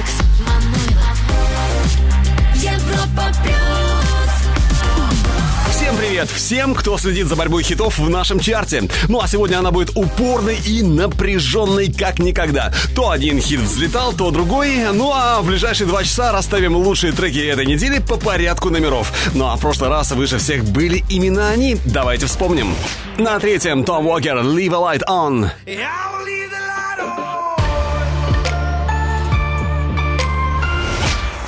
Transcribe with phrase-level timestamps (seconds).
[0.00, 0.12] Алекс
[0.46, 1.18] Манойлов.
[2.54, 4.30] Европа плюс.
[5.74, 6.30] Всем привет!
[6.30, 8.84] Всем, кто следит за борьбой хитов в нашем чарте.
[9.08, 12.72] Ну а сегодня она будет упорной и напряженной как никогда.
[12.94, 14.90] То один хит взлетал, то другой.
[14.90, 19.12] Ну а в ближайшие два часа расставим лучшие треки этой недели по порядку номеров.
[19.34, 21.76] Ну а в прошлый раз выше всех были именно они.
[21.84, 22.74] Давайте вспомним.
[23.18, 25.50] На третьем Том Уокер «Leave a Light On».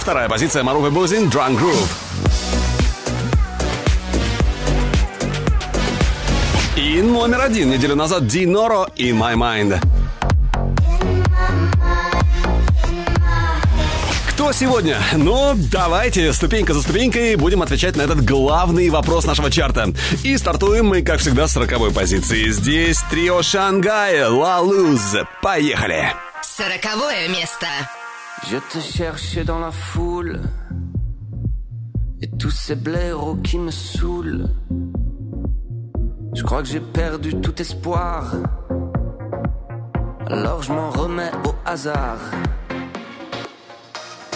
[0.02, 1.88] Вторая позиция Маруфа Бузин «Drunk Groove».
[6.77, 9.80] И номер один неделю назад Ди Норо «In My Mind».
[14.30, 14.98] Кто сегодня?
[15.12, 19.95] Ну, давайте ступенька за ступенькой будем отвечать на этот главный вопрос нашего чарта.
[20.25, 22.50] И стартуем мы, как всегда, с 40 позиции.
[22.50, 25.25] Здесь трио Шангая «La Luz».
[25.41, 26.12] Поехали!
[26.42, 27.69] Сороковое место.
[28.50, 30.40] Je te cherchais dans la foule.
[32.20, 34.48] Et tous ces blaireaux qui me saoulent.
[36.34, 38.34] Je crois que j'ai perdu tout espoir.
[40.26, 42.18] Alors je m'en remets au hasard.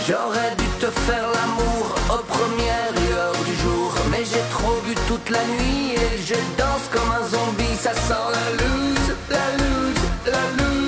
[0.06, 1.84] J'aurais dû te faire l'amour
[2.14, 3.92] aux premières lueurs du jour.
[4.10, 7.76] Mais j'ai trop bu toute la nuit et je danse comme un zombie.
[7.78, 10.86] Ça sent la loose, la loose, la loose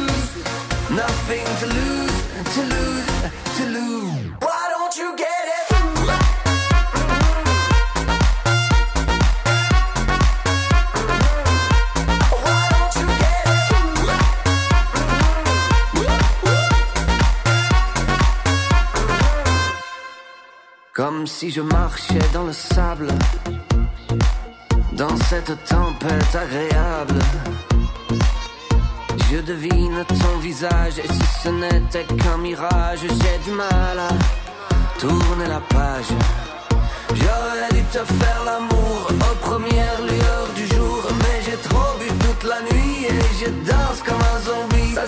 [0.90, 2.07] Nothing to lose,
[20.98, 23.06] Comme si je marchais dans le sable,
[24.94, 27.20] dans cette tempête agréable.
[29.30, 34.08] Je devine ton visage, et si ce n'était qu'un mirage, j'ai du mal à
[34.98, 36.10] tourner la page.
[37.10, 42.44] J'aurais dû te faire l'amour aux premières lueurs du jour, mais j'ai trop bu toute
[42.48, 44.94] la nuit et je danse comme un zombie.
[44.94, 45.06] Ça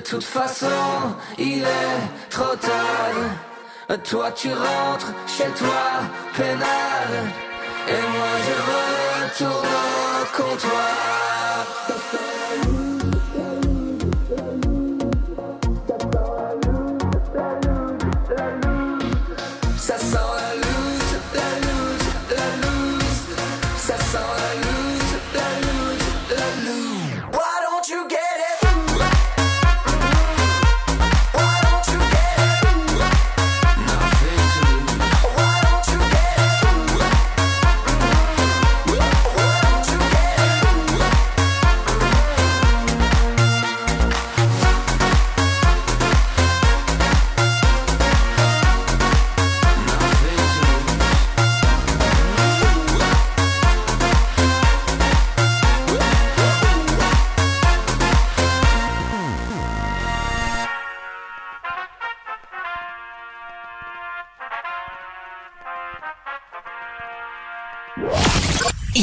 [0.00, 0.66] toute façon,
[1.38, 3.98] il est trop tard.
[4.04, 6.02] Toi, tu rentres chez toi,
[6.36, 7.24] peinard.
[7.88, 8.52] Et moi, je
[9.44, 11.66] retourne au comptoir.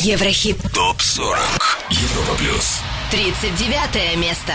[0.08, 0.58] Еврохит.
[0.74, 1.38] ТОП 40
[1.90, 2.80] Европа плюс
[3.12, 4.54] 39 место.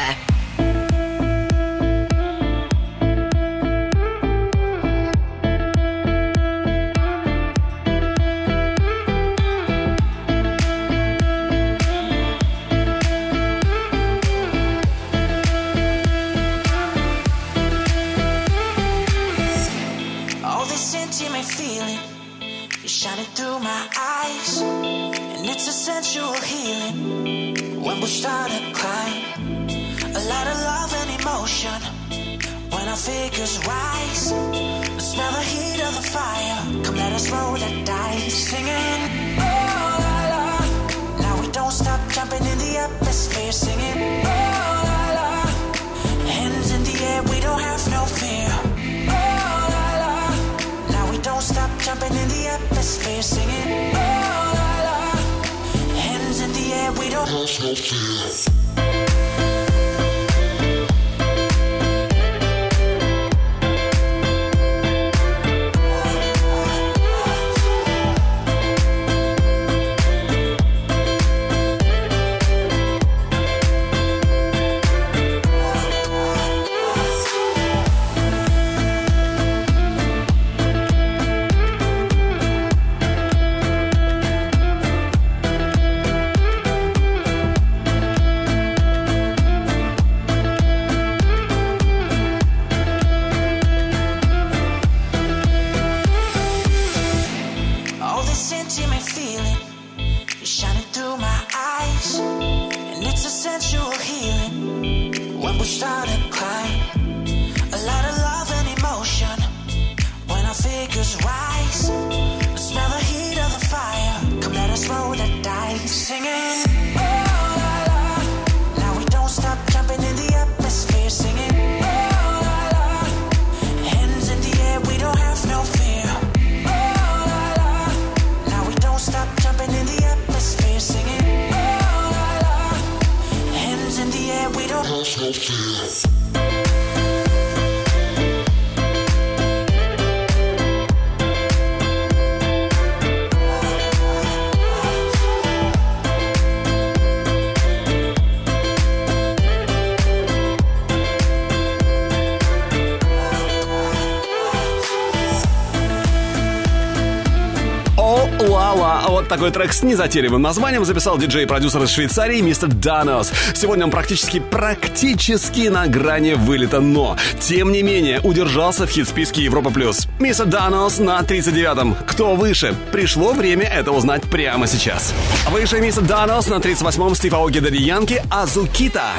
[159.32, 163.32] Такой трек с незатейливым названием записал диджей и продюсер из Швейцарии мистер Данос.
[163.54, 169.70] Сегодня он практически, практически на грани вылета, но, тем не менее, удержался в хит-списке Европа+.
[169.70, 170.06] плюс.
[170.20, 171.96] Мистер Данос на 39-м.
[172.06, 172.74] Кто выше?
[172.92, 175.14] Пришло время это узнать прямо сейчас.
[175.50, 179.12] Выше мистер Данос на 38-м Стив Аоки Дади Янки Азукита.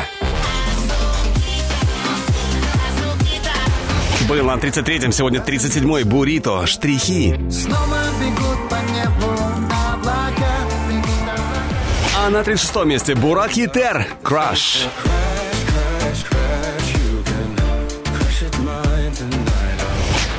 [4.29, 7.35] Был на 33-м, сегодня 37-й Бурито, Штрихи.
[7.49, 9.22] Снова бегут по небу
[12.25, 14.85] А на 36 месте Бурак Хитер, Краш.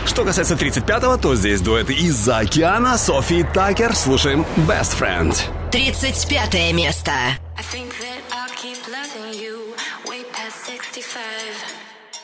[0.06, 3.94] Что касается 35-го, то здесь дуэт из-за океана Софи и Такер.
[3.94, 5.36] Слушаем Best Friend.
[5.72, 7.12] 35 место.
[7.12, 9.74] I think that I'll keep loving you
[10.08, 11.20] way past 65.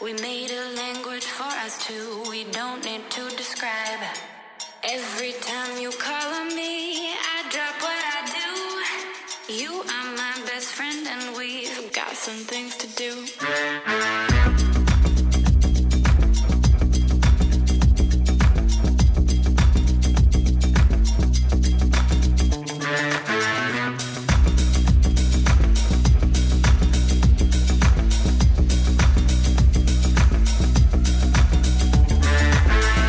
[0.01, 4.01] We made a language for us two, we don't need to describe.
[4.83, 8.10] Every time you call on me, I drop what I
[12.21, 13.25] some things to do.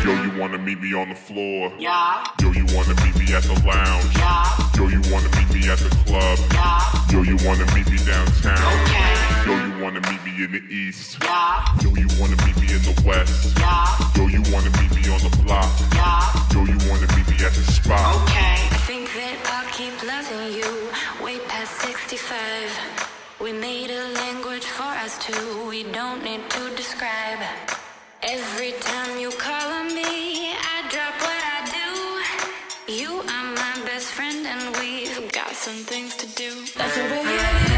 [0.02, 1.70] Yo, you wanna meet me on the floor?
[1.78, 2.24] Yeah.
[2.52, 4.12] Yo, you wanna meet me at the lounge?
[4.14, 4.44] Yeah.
[4.76, 6.38] Yo, you wanna meet me at the club?
[6.52, 6.84] Yeah.
[7.10, 8.60] Yo, you wanna meet me downtown?
[8.84, 9.16] Okay.
[9.46, 11.16] Yo, you wanna meet me in the east?
[11.22, 11.64] Yeah.
[11.80, 13.56] Yo, you wanna meet me in the west?
[13.58, 13.88] Yeah.
[14.16, 15.72] Yo, you wanna meet me on the block?
[15.94, 16.28] Yeah.
[16.52, 18.20] Yo, you wanna meet me at the spot?
[18.28, 18.60] Okay.
[18.68, 20.92] I think that I'll keep loving you
[21.24, 22.68] way past 65.
[23.40, 27.40] We made a language for us two, we don't need to describe.
[28.22, 30.81] Every time you call on me, I
[32.88, 36.50] You are my best friend, and we've got some things to do.
[36.76, 37.71] That's the way it is.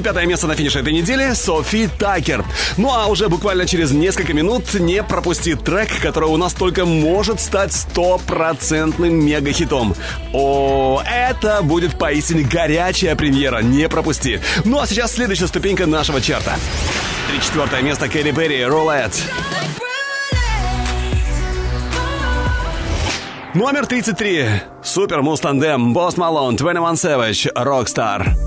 [0.00, 2.44] 25 место на финише этой недели Софи Такер.
[2.76, 7.40] Ну а уже буквально через несколько минут не пропусти трек, который у нас только может
[7.40, 9.94] стать стопроцентным мегахитом.
[10.32, 14.40] О, это будет поистине горячая премьера, не пропусти.
[14.64, 16.56] Ну а сейчас следующая ступенька нашего чарта.
[17.30, 19.12] 34 место Кэрри Берри, Рулет.
[23.54, 24.46] Номер 33.
[24.84, 28.37] Супер Мустандем, Босс Малон, 21 Savage, Rockstar.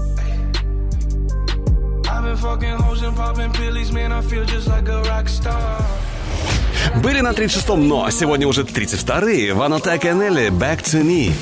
[7.04, 9.54] Были на 36-м, но сегодня уже 32-е.
[9.54, 11.34] Ванотек и Нелли, Back to Me.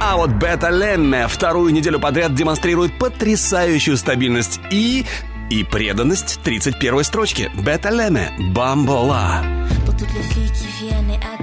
[0.00, 5.04] А вот Бета Лемме вторую неделю подряд демонстрирует потрясающую стабильность и...
[5.50, 7.50] и преданность 31-й строчке.
[7.54, 9.44] Бета Лемме, Бамбола.
[9.86, 11.39] Pour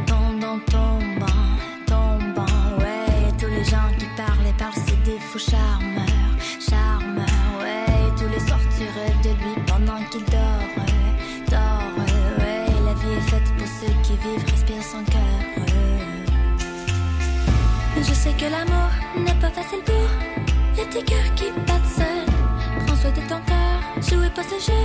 [20.97, 22.85] petits cœurs qui battent seuls.
[22.85, 24.83] Prends soin de ton cœur, jouez pas ce jeu,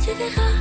[0.00, 0.55] tu verras.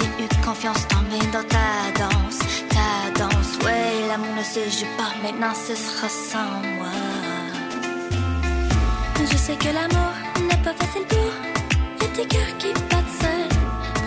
[0.00, 2.38] J'ai eu confiance tombé dans ta danse,
[2.68, 4.08] ta danse, oui.
[4.08, 6.88] L'amour ne se joue pas, maintenant ce sera sans moi.
[9.30, 10.14] Je sais que l'amour
[10.48, 11.30] n'est pas facile pour
[12.00, 13.58] les petits cœurs qui battent seuls.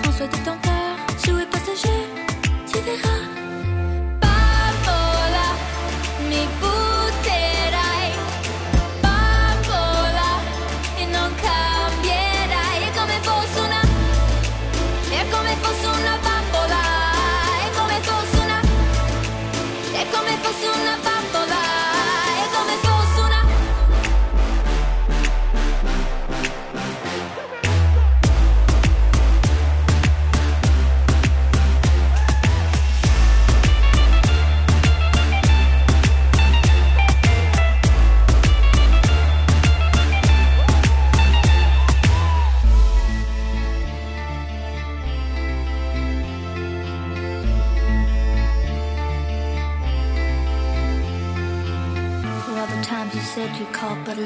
[0.01, 0.95] Prends soin de ton cœur,
[1.25, 2.01] jouez pas ce jeu,
[2.67, 3.23] tu verras.
[4.21, 5.47] Bambola,
[6.29, 6.72] mi butterai.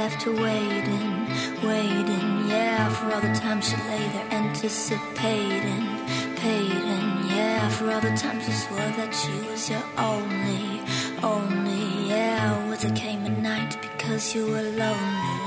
[0.08, 1.12] Left her waiting,
[1.68, 2.48] waiting.
[2.48, 5.86] Yeah, for all the times she lay there anticipating,
[6.38, 7.10] paiding.
[7.36, 10.82] Yeah, for all the times you swore that she was your only,
[11.22, 12.10] only.
[12.10, 15.47] Yeah, words that came at night because you were lonely.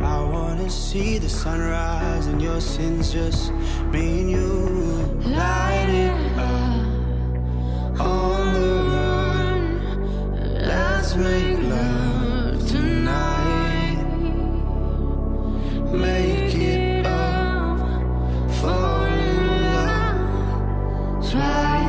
[0.00, 3.52] I wanna see the sunrise and your sins just
[3.92, 4.48] me and you.
[5.24, 9.62] Light it up on the run.
[10.66, 14.04] Let's make love tonight.
[15.92, 17.78] Make it up.
[18.60, 21.30] Fall in love.
[21.30, 21.87] Try.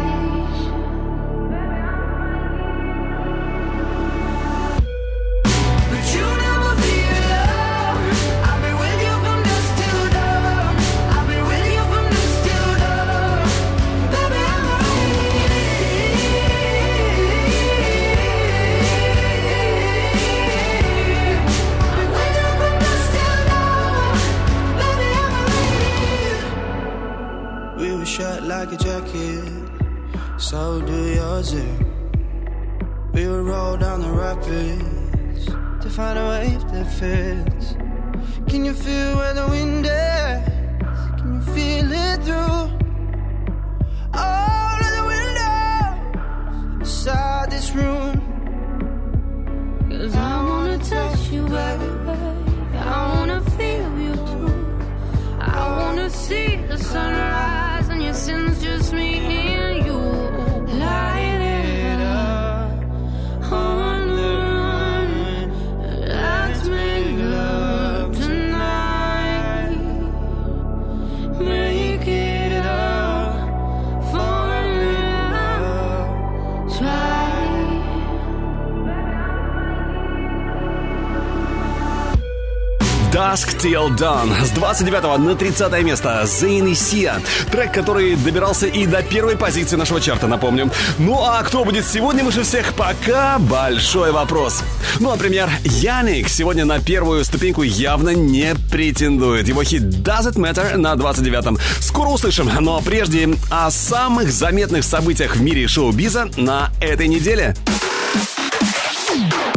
[83.60, 87.22] Till Dawn с 29 на 30 место Зейн и Сия.
[87.51, 90.72] Трек, который добирался и до первой позиции нашего чарта, напомню.
[90.98, 94.63] Ну а кто будет сегодня выше всех, пока большой вопрос.
[95.01, 99.50] Ну, например, Яник сегодня на первую ступеньку явно не претендует.
[99.50, 101.58] Его хит Does It Matter на 29-м.
[101.82, 107.56] Скоро услышим, но прежде о самых заметных событиях в мире шоу-биза на этой неделе.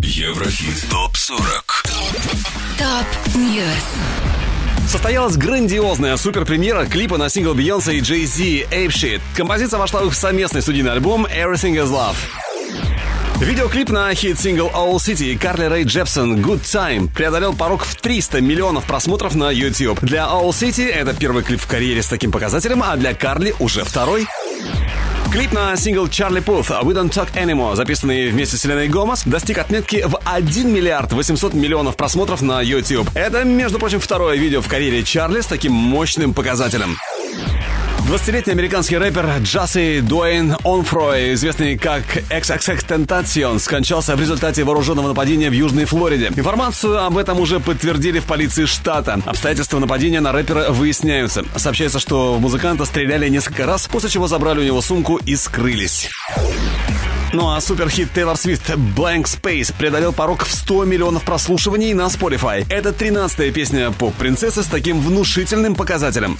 [0.00, 1.82] Еврохит ТОП-40
[2.78, 4.88] Top News.
[4.88, 9.20] Состоялась грандиозная суперпремьера клипа на сингл Beyoncé и Jay-Z Ape Shit.
[9.34, 12.16] Композиция вошла в совместный студийный альбом Everything is Love.
[13.40, 18.84] Видеоклип на хит-сингл Owl City Карли Рэй Джепсон Good Time преодолел порог в 300 миллионов
[18.84, 19.98] просмотров на YouTube.
[20.00, 23.82] Для Owl City это первый клип в карьере с таким показателем, а для Карли уже
[23.82, 24.28] второй.
[25.32, 29.56] Клип на сингл Чарли Пуф We Don't Talk Anymore, записанный вместе с Селеной Гомес, достиг
[29.56, 33.08] отметки в 1 миллиард 800 миллионов просмотров на YouTube.
[33.14, 36.98] Это, между прочим, второе видео в карьере Чарли с таким мощным показателем.
[38.08, 45.48] 20-летний американский рэпер Джасси Дуэйн Онфрой, известный как XXX Tentacion, скончался в результате вооруженного нападения
[45.48, 46.32] в Южной Флориде.
[46.34, 49.20] Информацию об этом уже подтвердили в полиции штата.
[49.24, 51.44] Обстоятельства нападения на рэпера выясняются.
[51.56, 56.10] Сообщается, что в музыканта стреляли несколько раз, после чего забрали у него сумку и скрылись.
[57.32, 62.66] Ну а суперхит Тейлор Свифт Blank Space преодолел порог в 100 миллионов прослушиваний на Spotify.
[62.68, 66.36] Это 13-я песня поп-принцессы с таким внушительным показателем.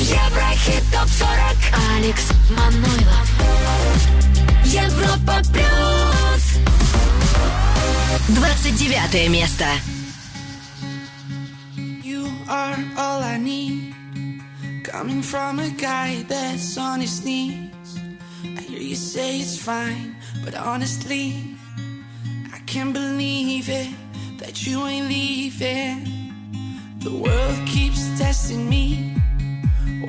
[0.00, 1.58] Еврохит ТОП-40
[1.94, 3.28] Алекс Манойлов
[4.64, 6.58] Европа Плюс
[8.34, 9.66] 29 место.
[12.02, 13.94] You are all I need.
[14.84, 18.00] Coming from a guy that's on his knees.
[18.42, 21.34] I hear you say it's fine, but honestly,
[22.54, 23.90] I can't believe it
[24.38, 26.06] that you ain't leaving.
[27.00, 29.19] The world keeps testing me.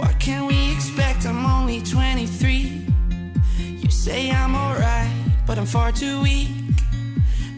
[0.02, 1.28] What can we expect?
[1.28, 2.88] I'm only 23.
[3.60, 5.14] You say I'm alright,
[5.46, 6.50] but I'm far too weak.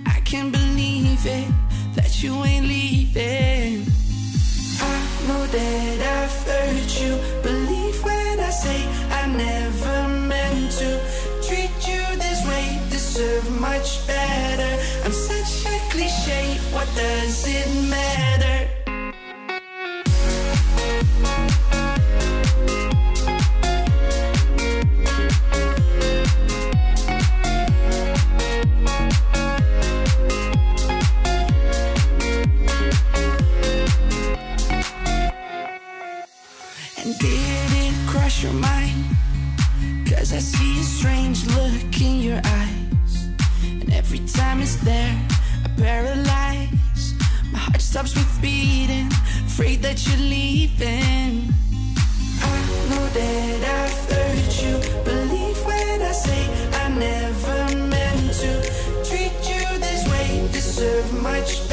[0.06, 1.48] I can't believe it
[1.96, 3.88] that you ain't leaving.
[4.92, 7.14] I know that I've hurt you.
[7.44, 8.80] Believe when I say
[9.20, 10.90] I never meant to
[11.48, 12.66] treat you this way.
[12.90, 14.72] Deserve much better.
[15.06, 16.58] I'm such a cliche.
[16.74, 18.83] What does it matter?
[38.44, 39.06] Your mind?
[40.06, 43.30] Cause I see a strange look in your eyes.
[43.64, 45.16] And every time it's there,
[45.64, 47.14] I paralyze.
[47.54, 49.08] My heart stops with beating,
[49.48, 51.54] afraid that you're leaving.
[52.42, 52.56] I
[52.90, 54.74] know that I've hurt you.
[55.06, 56.44] Believe when I say
[56.84, 58.52] I never meant to
[59.08, 60.50] treat you this way.
[60.52, 61.73] Deserve much better.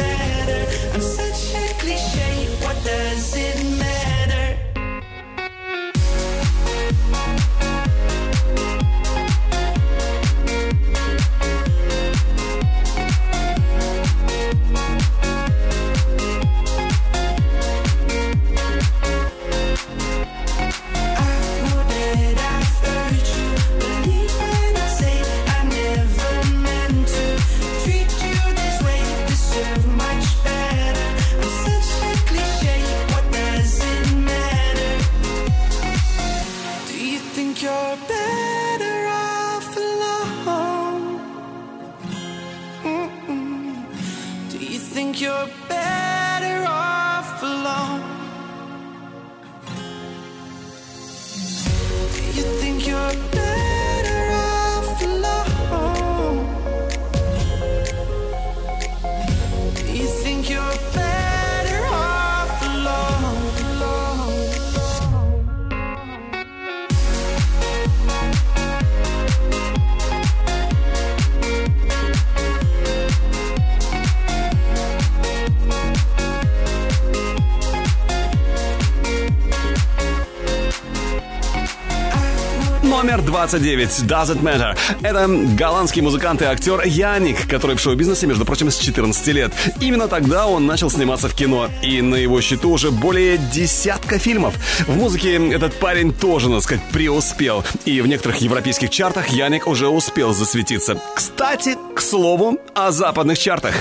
[83.40, 83.88] 29.
[84.02, 84.76] Doesn't Matter.
[85.00, 85.26] Это
[85.56, 89.52] голландский музыкант и актер Яник, который в шоу-бизнесе, между прочим, с 14 лет.
[89.80, 91.70] Именно тогда он начал сниматься в кино.
[91.82, 94.54] И на его счету уже более десятка фильмов.
[94.86, 97.64] В музыке этот парень тоже, надо сказать, преуспел.
[97.86, 100.98] И в некоторых европейских чартах Яник уже успел засветиться.
[101.14, 103.74] Кстати, к слову, о западных чартах.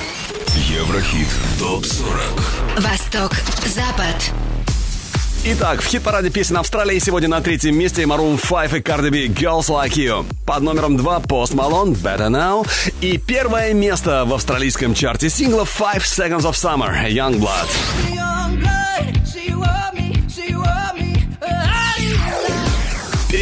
[0.56, 1.28] Еврохит
[1.60, 3.34] ТОП-40 Восток,
[3.65, 4.32] Запад
[5.45, 9.69] Итак, в хит-параде песен Австралии сегодня на третьем месте Maroon 5 и Cardi B Girls
[9.69, 10.25] Like You.
[10.45, 12.67] Под номером 2 Post Malone Better Now.
[12.99, 17.69] И первое место в австралийском чарте синглов 5 Seconds of Summer Youngblood.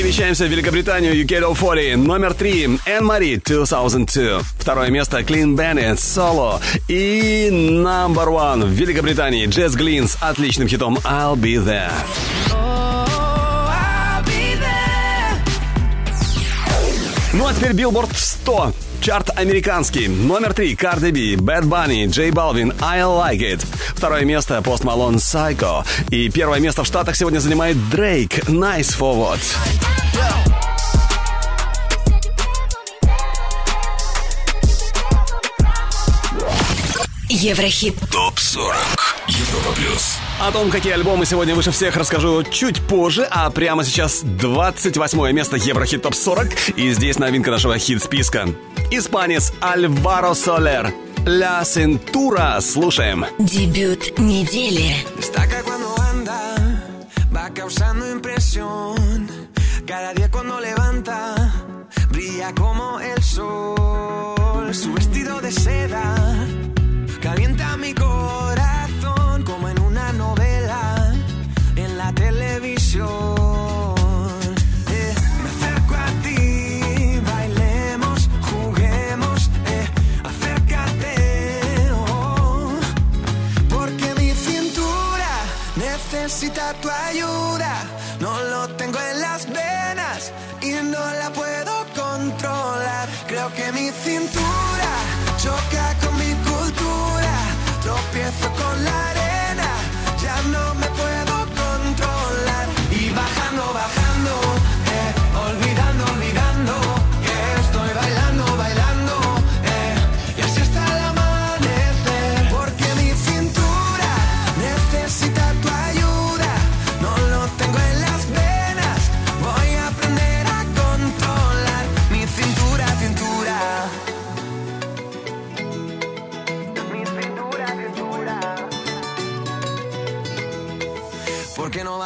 [0.07, 1.97] Перемещаемся в Великобританию UK 40.
[1.97, 4.39] Номер 3 Anne Marie 2002.
[4.57, 6.61] Второе место Clean Bandit Solo.
[6.87, 11.91] И number one в Великобритании Джесс Глин с отличным хитом I'll Be There.
[17.33, 18.73] Ну а теперь Billboard 100.
[19.01, 20.07] Чарт американский.
[20.07, 23.65] Номер три Cardi B, Bad Bunny, J Balvin, I Like It.
[23.93, 25.85] Второе место Post Malone Psycho.
[26.11, 29.39] И первое место в Штатах сегодня занимает Drake Nice Forward.
[37.29, 37.95] Еврохит.
[38.09, 38.75] ТОП-40
[39.27, 44.21] Европа Плюс О том, какие альбомы сегодня выше всех, расскажу чуть позже, а прямо сейчас
[44.23, 48.47] 28 место Еврохит ТОП 40 и здесь новинка нашего хит-списка.
[48.91, 50.93] Испанец Альваро Солер.
[51.25, 52.61] Ля Сентура.
[52.61, 53.25] Слушаем.
[53.39, 54.95] Дебют недели.
[55.17, 56.55] Destaca cuando anda,
[57.29, 59.27] va causando impresión.
[59.85, 61.35] Cada día cuando levanta,
[62.09, 64.73] brilla como el sol.
[64.73, 66.36] Su vestido de seda
[86.75, 87.83] tu ayuda.
[88.19, 93.07] No lo tengo en las venas y no la puedo controlar.
[93.27, 94.66] Creo que mi cintura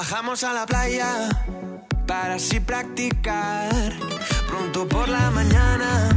[0.01, 1.29] bajamos a la playa
[2.07, 3.69] para así practicar
[4.47, 6.09] pronto por la mañana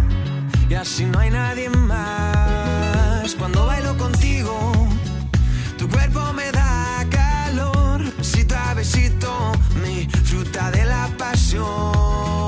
[0.71, 3.35] y así no hay nadie más.
[3.35, 4.73] Cuando bailo contigo,
[5.77, 12.44] tu cuerpo me da calor, besito a besito, mi fruta de la pasión.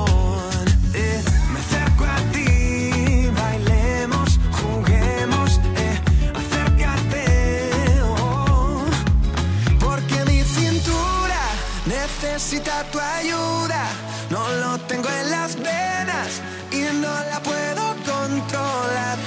[12.47, 13.83] Necesita tu ayuda.
[14.29, 19.26] No lo tengo en las venas y no la puedo controlar.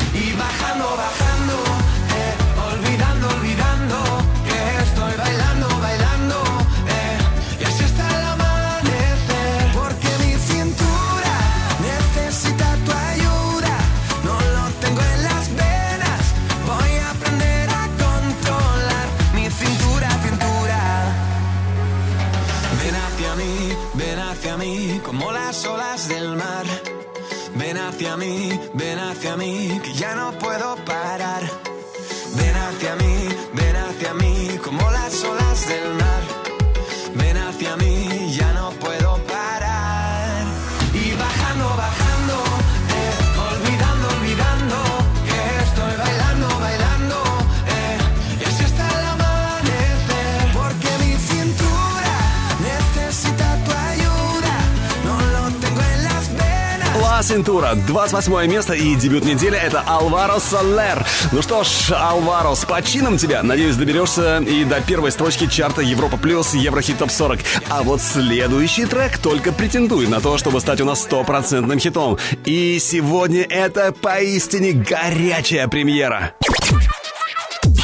[28.74, 31.39] Ven hacia mí, que ya no puedo parar.
[57.30, 57.76] Синтура.
[57.86, 61.06] 28 место и дебют недели это Алваро Солер.
[61.30, 63.44] Ну что ж, Алваро, с почином тебя.
[63.44, 67.38] Надеюсь, доберешься и до первой строчки чарта Европа Плюс Еврохит Топ 40.
[67.68, 72.18] А вот следующий трек только претендует на то, чтобы стать у нас стопроцентным хитом.
[72.46, 76.34] И сегодня это поистине горячая премьера.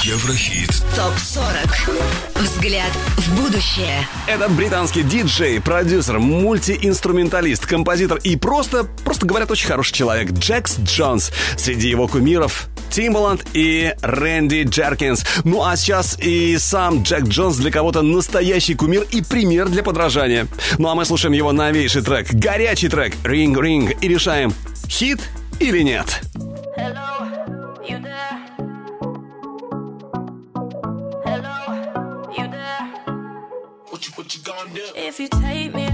[0.07, 0.69] Еврохит.
[0.95, 2.41] Топ-40.
[2.41, 4.07] Взгляд в будущее.
[4.29, 11.33] Это британский диджей, продюсер, мультиинструменталист, композитор и просто, просто говорят, очень хороший человек Джекс Джонс.
[11.57, 15.27] Среди его кумиров Тимбаланд и Рэнди Джеркинс.
[15.43, 20.47] Ну а сейчас и сам Джек Джонс для кого-то настоящий кумир и пример для подражания.
[20.79, 24.55] Ну а мы слушаем его новейший трек, горячий трек «Ринг-ринг» и решаем,
[24.89, 25.19] хит
[25.59, 26.23] или нет.
[26.79, 27.36] Hello.
[34.75, 35.86] If you take me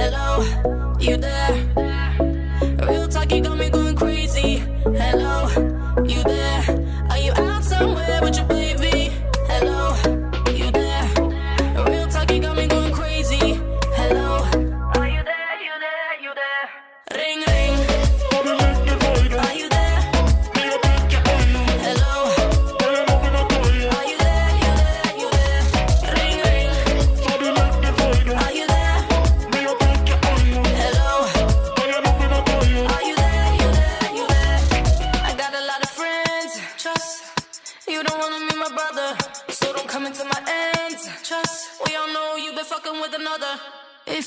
[0.00, 0.44] Hello,
[1.00, 1.54] you there?
[2.86, 4.58] Real talk, you got me going crazy.
[4.84, 5.37] Hello.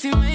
[0.04, 0.31] you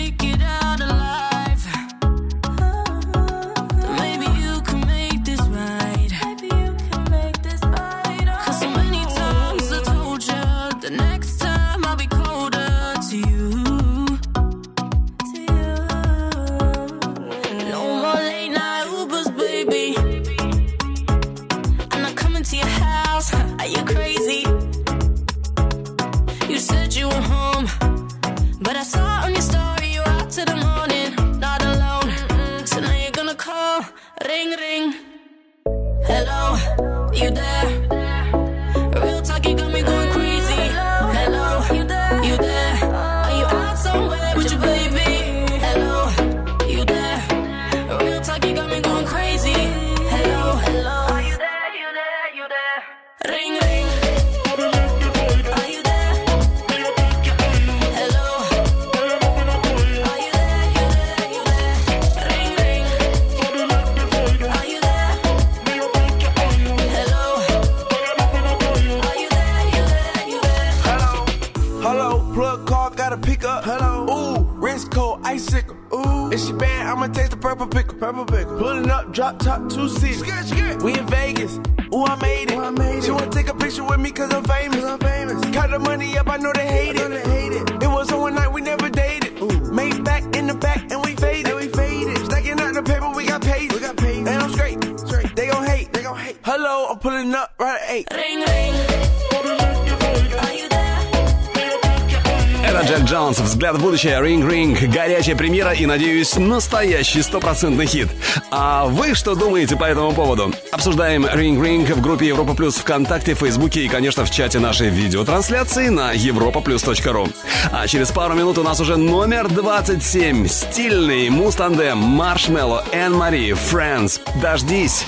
[103.98, 108.08] случае Ring Ring, горячая премьера и, надеюсь, настоящий стопроцентный хит.
[108.52, 110.54] А вы что думаете по этому поводу?
[110.72, 115.88] Обсуждаем Ring Ring в группе Европа Плюс ВКонтакте, Фейсбуке и, конечно, в чате нашей видеотрансляции
[115.88, 117.34] на europaplus.ru.
[117.72, 120.48] А через пару минут у нас уже номер 27.
[120.48, 124.22] Стильный Мустандем, Маршмелло, Энн Мари, Фрэнс.
[124.40, 125.06] Дождись!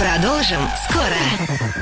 [0.00, 1.79] Продолжим скоро.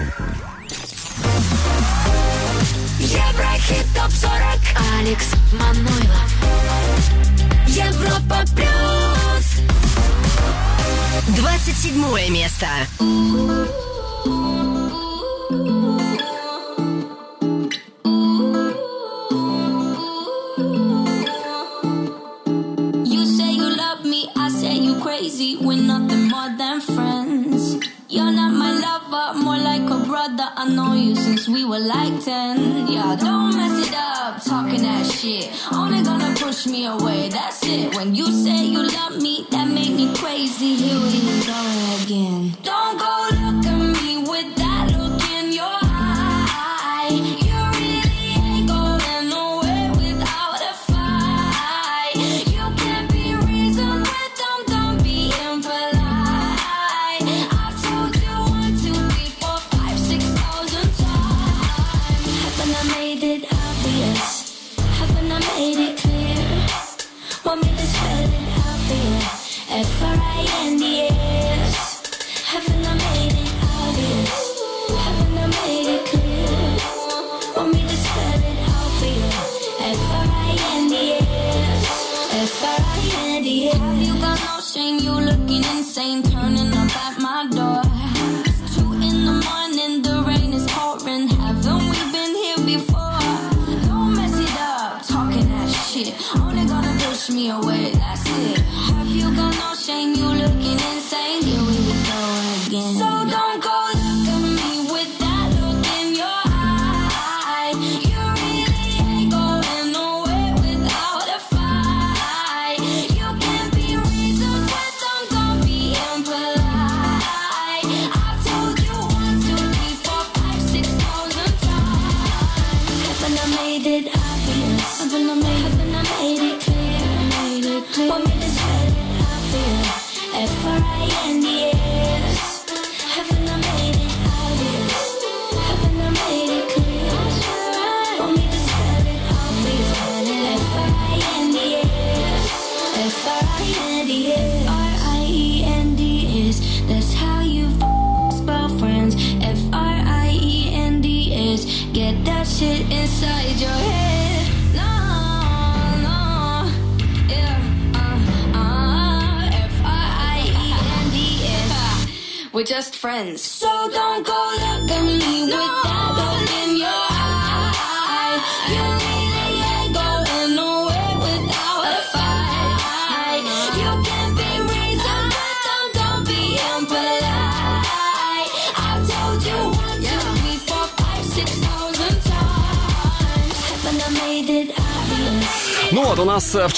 [5.08, 6.34] Алекс Манойлов.
[7.66, 9.62] Европа плюс.
[11.28, 12.66] 27 место.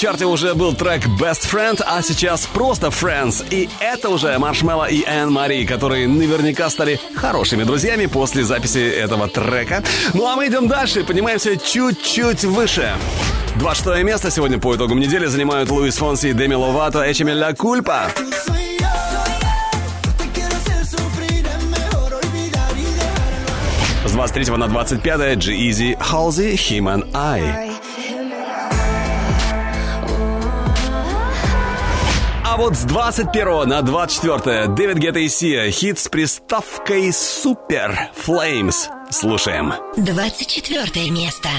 [0.01, 3.45] чарте уже был трек Best Friend, а сейчас просто Friends.
[3.51, 9.27] И это уже Маршмелло и Энн Мари, которые наверняка стали хорошими друзьями после записи этого
[9.27, 9.83] трека.
[10.15, 12.95] Ну а мы идем дальше, поднимаемся чуть-чуть выше.
[13.57, 18.07] 26 место сегодня по итогам недели занимают Луис Фонси и Деми Ловато, Эчеми Ла Кульпа.
[24.03, 27.70] С 23 на 25 G-Eazy, Halsey, Human Eye.
[32.61, 35.71] вот с 21 на 24 Дэвид Гетта и Сия.
[35.71, 38.87] Хит с приставкой «Супер Флеймс».
[39.09, 39.73] Слушаем.
[39.97, 41.49] 24 место.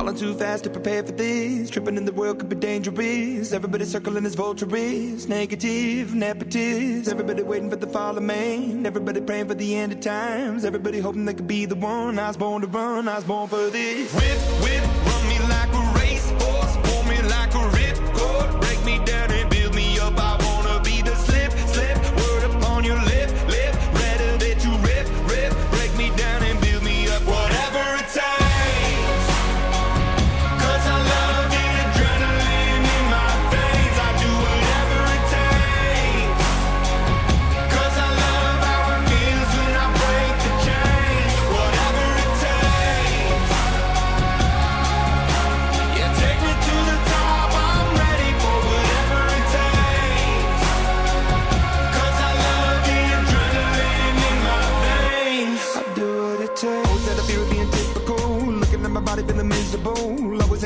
[0.00, 1.68] Falling too fast to prepare for this.
[1.68, 3.52] Tripping in the world could be dangerous.
[3.52, 5.28] Everybody circling as vultures.
[5.28, 7.06] Negative, nepotist.
[7.06, 8.86] Everybody waiting for the fall of man.
[8.86, 10.64] Everybody praying for the end of times.
[10.64, 12.18] Everybody hoping they could be the one.
[12.18, 13.08] I was born to run.
[13.08, 14.10] I was born for this.
[14.14, 16.76] Whip, whip, run me like a racehorse.
[16.82, 18.60] Pull me like a ripcord.
[18.62, 19.30] Break me down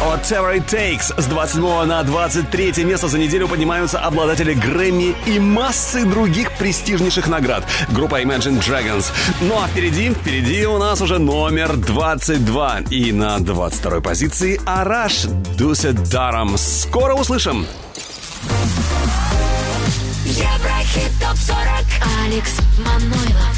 [0.00, 1.12] whatever it takes.
[1.18, 7.64] С 27 на 23 место за неделю поднимаются обладатели Грэмми и массы других престижнейших наград.
[7.90, 9.06] Группа Imagine Dragons.
[9.42, 12.80] Ну а впереди, впереди у нас уже номер 22.
[12.90, 15.24] И на 22 позиции Араш
[15.58, 16.56] Дусе Даром.
[16.56, 17.66] Скоро услышим.
[20.24, 23.55] Еврохит ТОП-40 Алекс Манойлов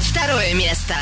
[0.00, 0.94] 22 место.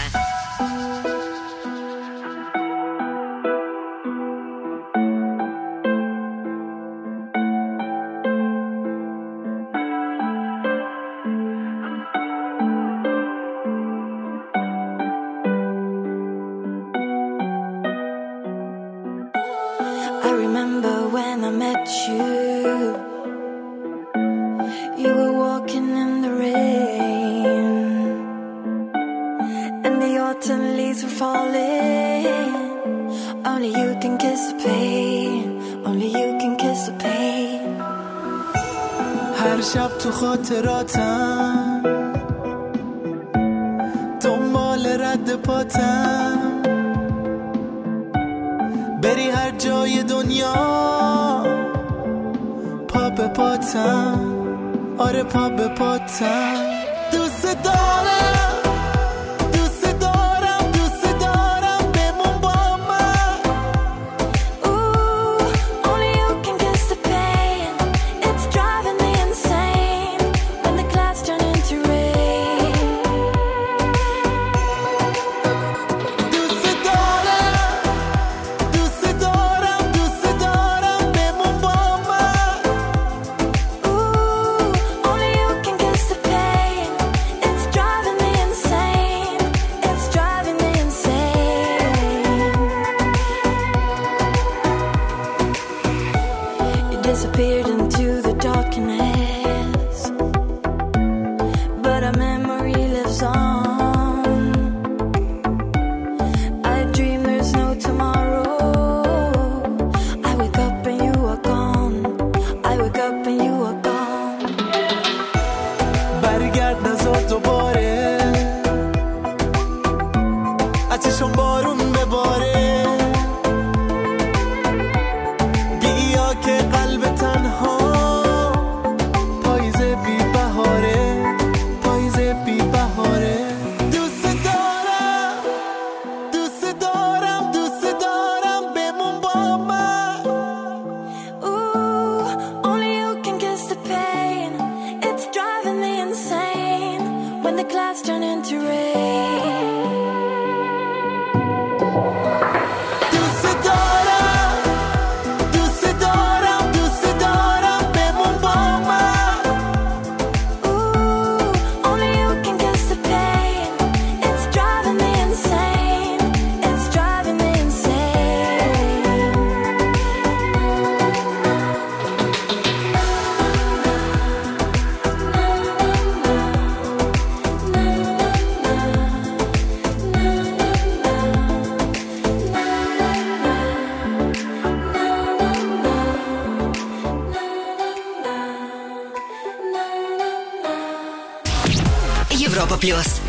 [192.79, 193.21] Плюс.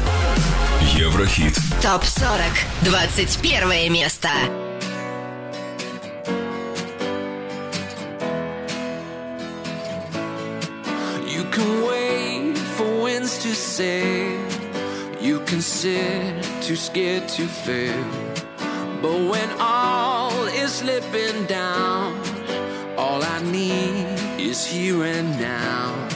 [0.95, 1.55] Еврохит.
[1.81, 2.43] Топ 40.
[2.83, 4.29] 21 место.
[11.27, 14.39] You can wait for winds to sail.
[15.21, 18.05] You can sit too scared to fail.
[19.01, 22.13] But when all is slipping down,
[22.97, 24.05] all I need
[24.39, 26.08] is here and now.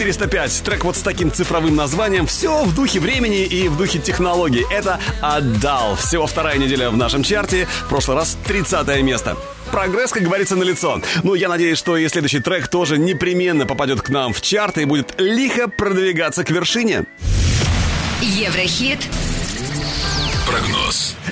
[0.00, 2.26] 405, 405, трек вот с таким цифровым названием.
[2.26, 4.64] Все в духе времени и в духе технологий.
[4.70, 5.94] Это «Отдал».
[5.96, 7.66] Всего вторая неделя в нашем чарте.
[7.66, 9.36] В прошлый раз 30 место.
[9.70, 11.02] Прогресс, как говорится, на лицо.
[11.22, 14.84] Ну, я надеюсь, что и следующий трек тоже непременно попадет к нам в чарты и
[14.86, 17.04] будет лихо продвигаться к вершине.
[18.22, 19.00] Еврохит.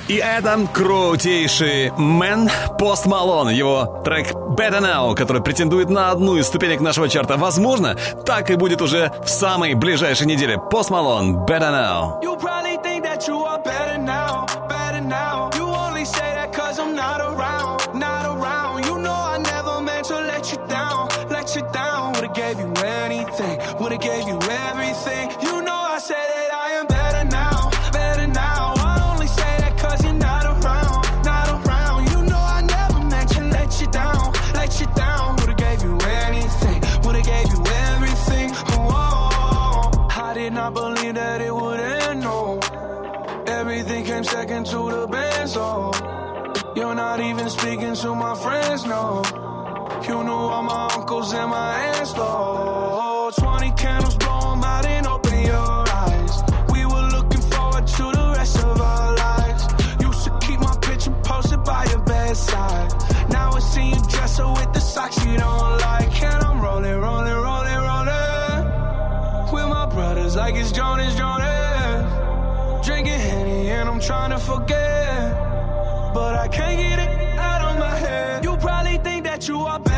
[0.09, 2.49] И это крутейший man
[2.79, 3.49] Post Malone.
[3.49, 7.37] Его трек Better Now, который претендует на одну из ступенек нашего чарта.
[7.37, 7.95] Возможно,
[8.25, 10.57] так и будет уже в самой ближайшей неделе.
[10.57, 12.23] Пост Малон Better Now.
[12.23, 12.39] You
[47.19, 49.21] Not even speaking to my friends, no.
[50.07, 53.29] You knew all my uncles and my aunts, though.
[53.35, 56.33] 20 candles, blow them out and open your eyes.
[56.71, 59.63] We were looking forward to the rest of our lives.
[59.99, 62.89] Used to keep my picture posted by your bedside.
[63.29, 66.23] Now I see you dress up with the socks you don't like.
[66.23, 69.51] And I'm rolling, rolling, rolling, rolling.
[69.51, 72.87] With my brothers, like it's Jonas, Jonas.
[72.87, 75.49] Drinking Henny and I'm trying to forget.
[76.13, 76.88] But I can't get
[79.49, 79.88] you up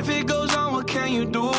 [0.00, 1.57] life, it goes on, what can you do?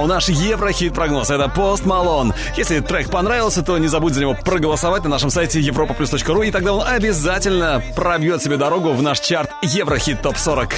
[0.00, 1.30] у нас Еврохит-прогноз.
[1.30, 2.34] Это Пост Малон.
[2.56, 6.72] Если трек понравился, то не забудь за него проголосовать на нашем сайте europaplus.ru, и тогда
[6.72, 10.72] он обязательно пробьет себе дорогу в наш чарт Еврохит ТОП-40.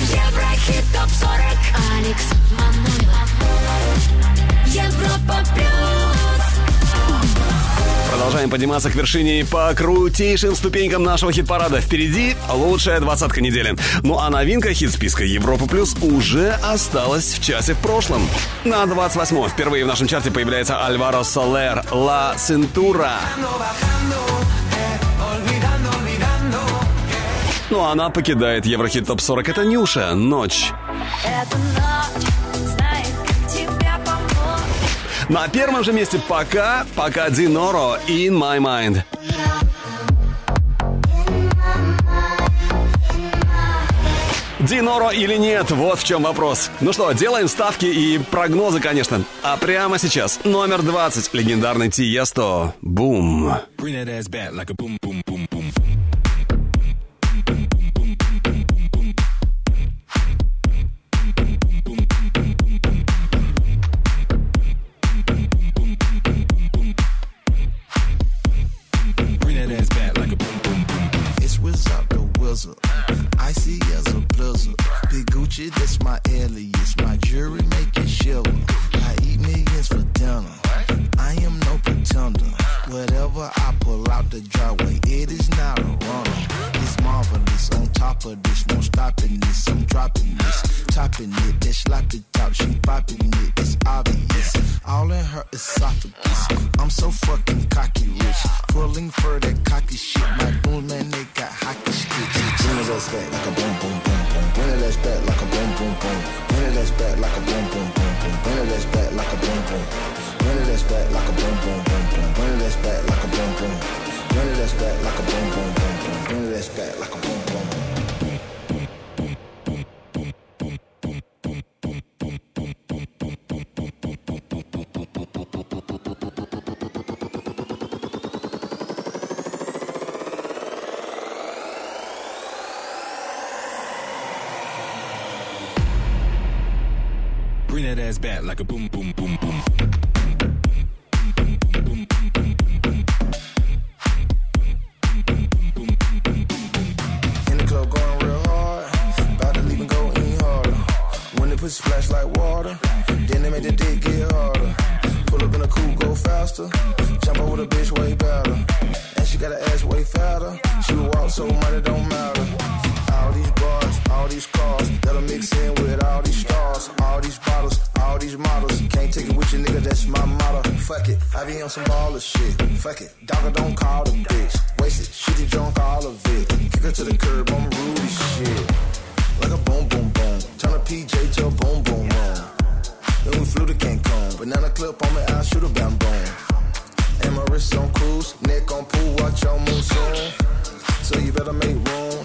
[0.00, 1.52] Еврохит ТОП-40.
[1.98, 2.91] Алекс Манаев.
[8.32, 11.82] продолжаем подниматься к вершине по крутейшим ступенькам нашего хит-парада.
[11.82, 13.76] Впереди лучшая двадцатка недели.
[14.02, 18.26] Ну а новинка хит-списка Европа Плюс уже осталась в часе в прошлом.
[18.64, 23.16] На 28 впервые в нашем чарте появляется Альваро Солер «Ла Центура.
[27.68, 29.50] Ну а она покидает Еврохит ТОП-40.
[29.50, 30.72] Это Нюша «Ночь».
[31.22, 32.21] Это ночь.
[35.32, 39.02] На первом же месте пока, пока Диноро «In My Mind».
[44.60, 46.70] Диноро или нет, вот в чем вопрос.
[46.82, 49.24] Ну что, делаем ставки и прогнозы, конечно.
[49.42, 52.74] А прямо сейчас, номер 20, легендарный Тиесто.
[52.82, 53.54] Бум.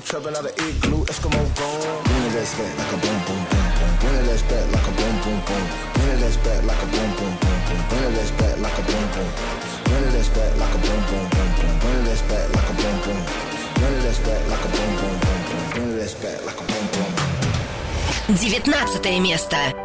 [0.08, 2.04] Trapping out of igloo, Eskimo gone.
[2.08, 3.92] Bring it that's back like a boom boom boom boom.
[4.00, 5.64] Bring it that's back like a boom boom boom.
[6.00, 7.82] Bring it that's back like a boom boom boom boom.
[7.92, 9.28] Bring it that's back like a boom boom.
[9.84, 11.74] Bring it that's back like a boom boom boom boom.
[11.84, 13.20] Bring it that's back like a boom boom.
[13.76, 15.64] Bring it that's back like a boom boom boom boom.
[15.76, 17.12] Bring it that's back like a boom boom.
[18.32, 19.77] Девятнадцатое место.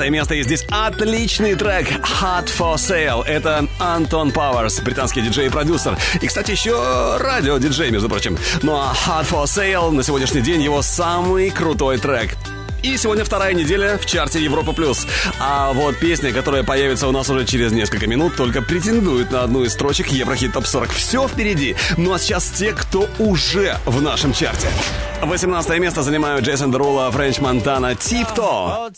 [0.00, 1.90] 19 место, и здесь отличный трек
[2.22, 3.24] Hot for Sale.
[3.24, 5.98] Это Антон Пауэрс, британский диджей и продюсер.
[6.22, 8.38] И, кстати, еще радио-диджей, между прочим.
[8.62, 12.36] Ну а Hot for Sale на сегодняшний день его самый крутой трек.
[12.82, 15.06] И сегодня вторая неделя в чарте Европа Плюс.
[15.38, 19.64] А вот песня, которая появится у нас уже через несколько минут, только претендует на одну
[19.64, 20.90] из строчек Еврохит Топ 40.
[20.90, 21.76] Все впереди.
[21.98, 24.68] Ну а сейчас те, кто уже в нашем чарте.
[25.22, 28.90] 18 место занимают Джейсон Дерула, Френч Монтана, Типто.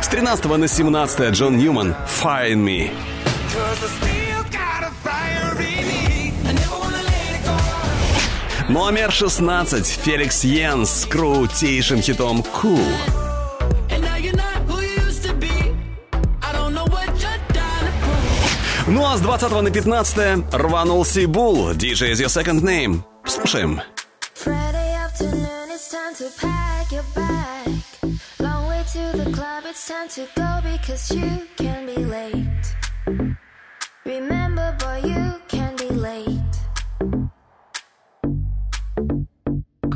[0.00, 2.90] С 13 на 17 Джон Ньюман, Find Me.
[8.70, 12.78] Номер 16 Феликс Йенс с крутейшим хитом Cool.
[18.86, 23.02] Ну а с 20 на 15 рванул Сибул, DJ is your second name.
[23.24, 23.80] Слушаем.
[34.04, 36.39] Remember, boy, you can be late.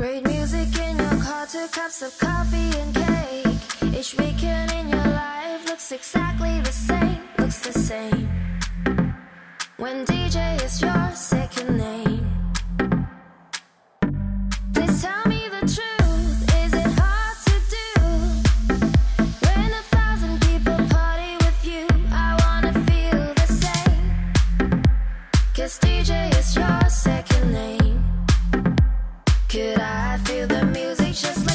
[0.05, 3.97] Great music in your car, two cups of coffee and cake.
[3.97, 8.29] Each weekend in your life looks exactly the same, looks the same.
[9.77, 12.04] When DJ is your second name.
[31.15, 31.54] Just like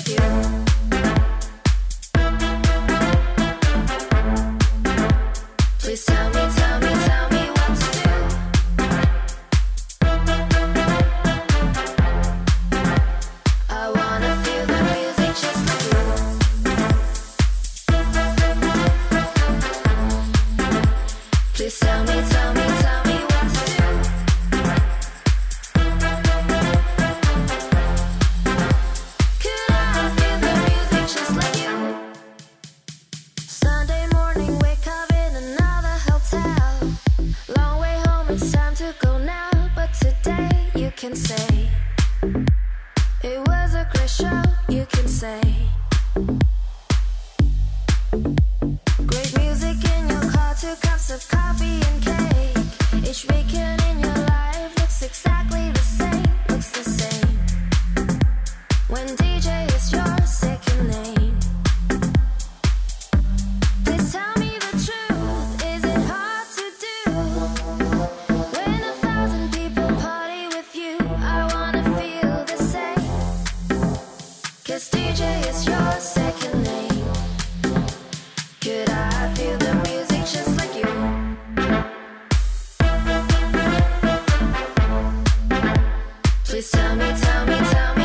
[87.20, 87.99] tell me, tell me,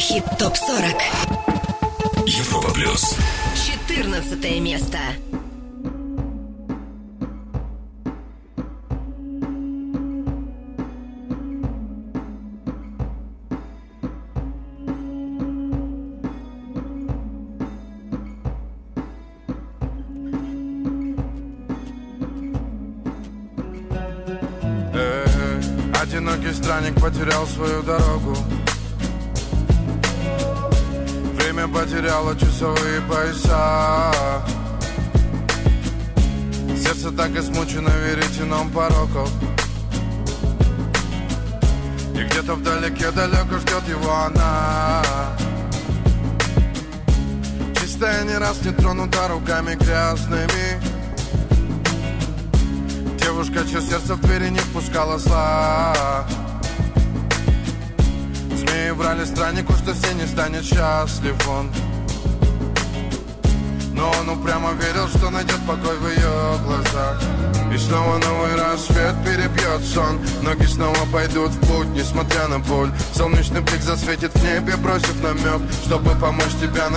[0.00, 2.26] Еврохит ТОП-40.
[2.26, 3.14] Европа плюс.
[3.86, 4.98] 14 место.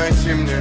[0.03, 0.57] Найти мне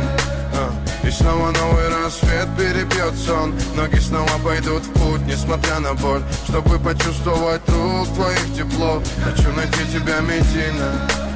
[0.54, 0.70] А.
[1.06, 3.54] И снова новый рассвет перебьет сон.
[3.74, 6.22] Ноги снова пойдут в путь, несмотря на боль.
[6.48, 9.02] Чтобы почувствовать рук твоих тепло.
[9.24, 11.31] Хочу найти тебя, Медина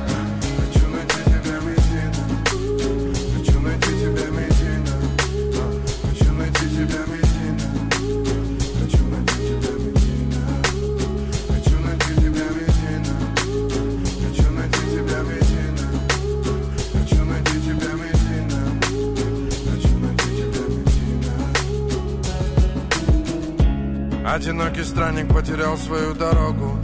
[24.27, 26.77] Одинокий странник потерял свою дорогу.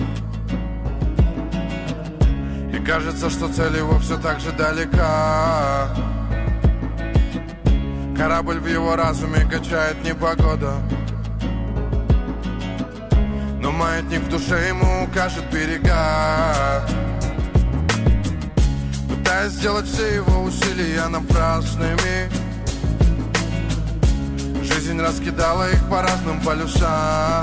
[2.72, 5.88] И кажется, что цель его все так же далека.
[8.16, 10.74] Корабль в его разуме качает непогода.
[13.60, 16.86] Но маятник в душе ему укажет берега.
[19.10, 22.30] Пытаясь сделать все его усилия напрасными
[24.92, 27.42] Жизнь раскидала их по разным полюсам.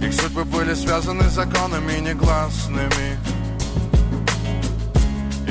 [0.00, 3.18] Их судьбы были связаны законами негласными.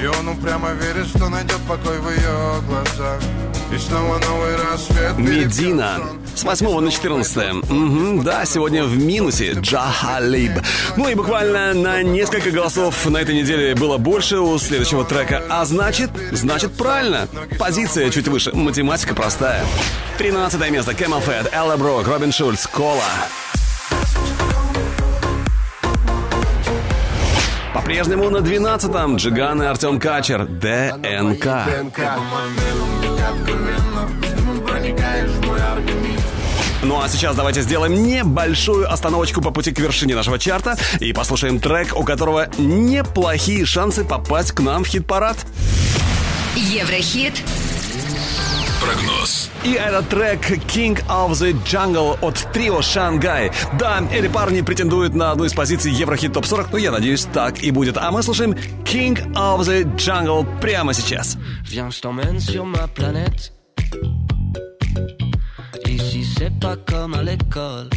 [0.01, 3.19] И он упрямо верит, что найдет покой в ее глазах.
[3.73, 5.99] И снова новый рассвет Медина.
[6.35, 7.53] С 8 на 14.
[7.69, 10.51] Мгм, да, сегодня в минусе Джахалиб.
[10.97, 15.43] Ну и буквально на несколько голосов на этой неделе было больше у следующего трека.
[15.49, 17.27] А значит, значит правильно.
[17.59, 18.51] Позиция чуть выше.
[18.53, 19.63] Математика простая.
[20.17, 20.91] 13 место.
[20.91, 23.03] Camel Fat, Элла Брок, Робин Шульц, Кола.
[27.73, 30.45] По-прежнему на 12-м Джиган и Артем Качер.
[30.45, 31.67] ДНК.
[36.83, 41.59] Ну а сейчас давайте сделаем небольшую остановочку по пути к вершине нашего чарта и послушаем
[41.59, 45.37] трек, у которого неплохие шансы попасть к нам в хит-парад.
[46.55, 47.41] Еврохит.
[48.81, 49.49] Прогноз.
[49.63, 53.53] И этот трек King of the Jungle от трио Шангай.
[53.79, 57.63] Да, эти парни претендуют на одну из позиций Еврохит Топ 40, но я надеюсь, так
[57.63, 57.95] и будет.
[57.97, 58.51] А мы слушаем
[58.83, 61.37] King of the Jungle прямо сейчас.
[61.65, 62.01] Viens,
[66.43, 67.89] c'est pas comme à l'école.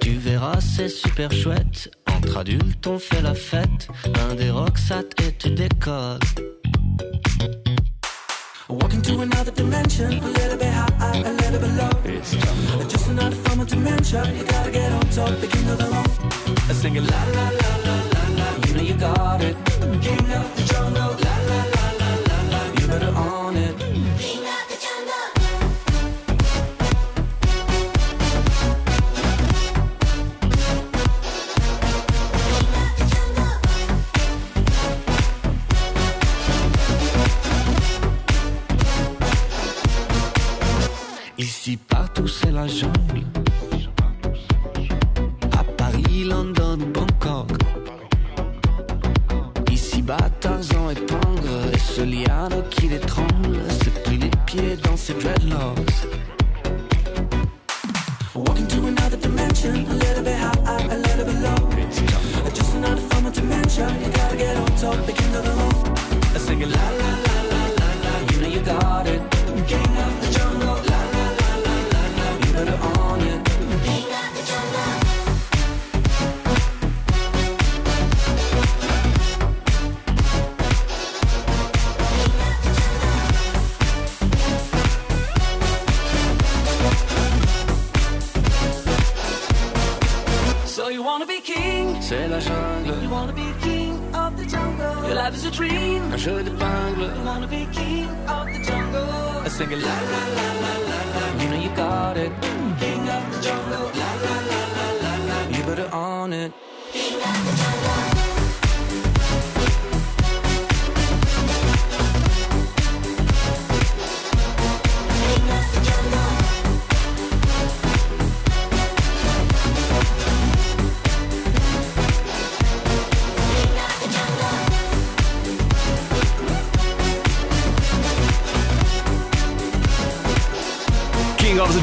[0.00, 1.90] Tu verras, c'est super chouette.
[2.06, 3.88] Entre adultes, on fait la fête.
[4.28, 6.20] Un des rocks, ça et tu décolles.
[8.68, 11.90] Walking to another dimension, a little bit high, a little bit low.
[12.04, 12.88] It's jungle.
[12.88, 14.22] Just another form of dementia.
[14.36, 16.70] You gotta get on top, the king of the road.
[16.70, 18.66] I sing it la la la la la la.
[18.66, 19.56] You know you got it.
[20.00, 21.75] King of the jungle, la la la
[42.56, 43.22] la jungle.
[45.52, 47.50] À Paris, London ou Bangkok.
[49.70, 51.74] Ici, bas, Tarzan épingle.
[51.74, 53.60] Et ce liano qui l'étrangle.
[54.04, 55.92] Pris les pieds dans ses dreadlocks.
[58.86, 61.60] Another dimension, a little bit high, a little bit low.
[62.54, 63.36] Just another form of.
[63.36, 65.98] You gotta get on top, the of the road.
[66.34, 68.12] I sing it la la la la la la.
[68.30, 69.20] You know you got it.
[69.30, 70.35] The
[72.56, 72.95] put it on.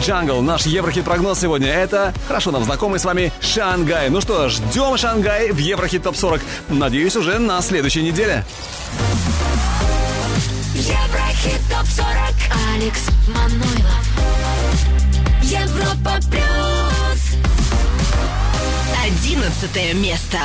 [0.04, 0.42] Jungle.
[0.42, 4.10] Наш Еврохит-прогноз сегодня это хорошо нам знакомый с вами Шангай.
[4.10, 6.42] Ну что, ждем Шангай в Еврохит Топ 40.
[6.68, 8.44] Надеюсь, уже на следующей неделе.
[10.76, 12.08] Еврохит топ 40
[12.74, 14.04] Алекс Манойлов
[15.42, 17.38] Европа плюс
[19.06, 20.38] Одиннадцатое место.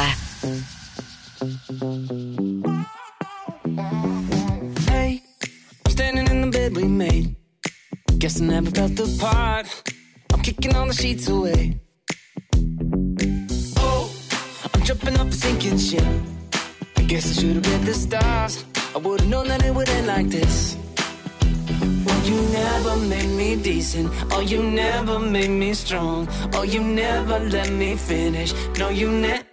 [10.98, 11.78] Sheets away.
[13.76, 14.10] Oh,
[14.74, 16.04] I'm jumping off a sinking ship.
[16.96, 18.64] I guess I should have read the stars.
[18.94, 20.76] I would have known that it would end like this.
[22.04, 24.10] Well, you never made me decent.
[24.32, 26.26] Oh, you never made me strong.
[26.52, 28.52] Oh, you never let me finish.
[28.76, 29.47] No, you never.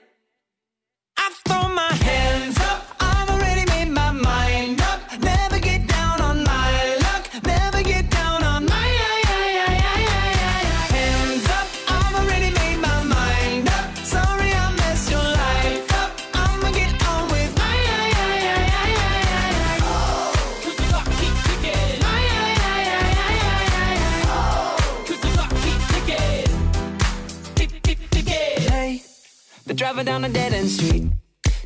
[30.16, 31.04] Down a dead end street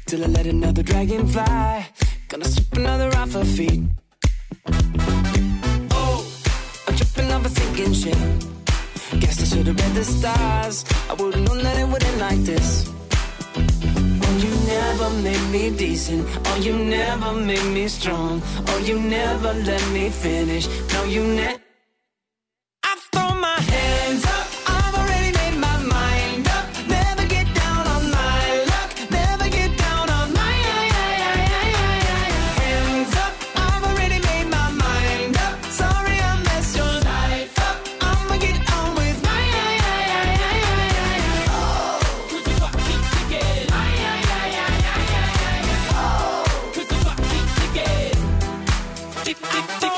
[0.07, 1.87] till I let another dragon fly.
[2.29, 3.83] Gonna sweep another off her feet.
[5.91, 6.17] Oh,
[6.87, 8.17] I'm tripping off a sinking ship.
[9.21, 10.83] Guess I should have read the stars.
[11.09, 12.91] I would've known that it would end like this.
[14.25, 16.27] Oh, you never made me decent.
[16.47, 18.41] Oh, you never made me strong.
[18.69, 20.65] Oh, you never let me finish.
[20.93, 21.68] No, you never.
[49.33, 49.88] tick, tick, tick.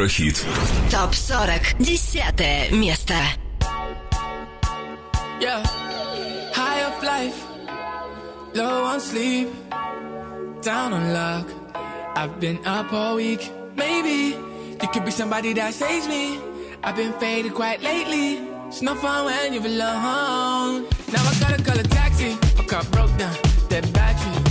[0.00, 0.42] Еврохит.
[0.90, 1.76] ТОП 40.
[1.78, 3.14] Десятое место.
[5.38, 5.62] Yeah.
[6.54, 7.34] High of life,
[8.54, 9.48] low on sleep,
[10.62, 11.46] down on luck.
[12.16, 13.52] I've been up all week.
[13.76, 14.38] Maybe
[14.80, 16.40] you could be somebody that saves me.
[16.82, 18.48] I've been faded quite lately.
[18.68, 20.86] It's no fun when you're alone.
[21.12, 22.34] Now I gotta call a taxi.
[22.56, 23.36] My car broke down,
[23.68, 24.42] dead battery.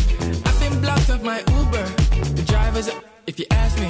[0.46, 1.86] I've been blocked off my Uber.
[2.36, 3.90] The driver's up, if you ask me.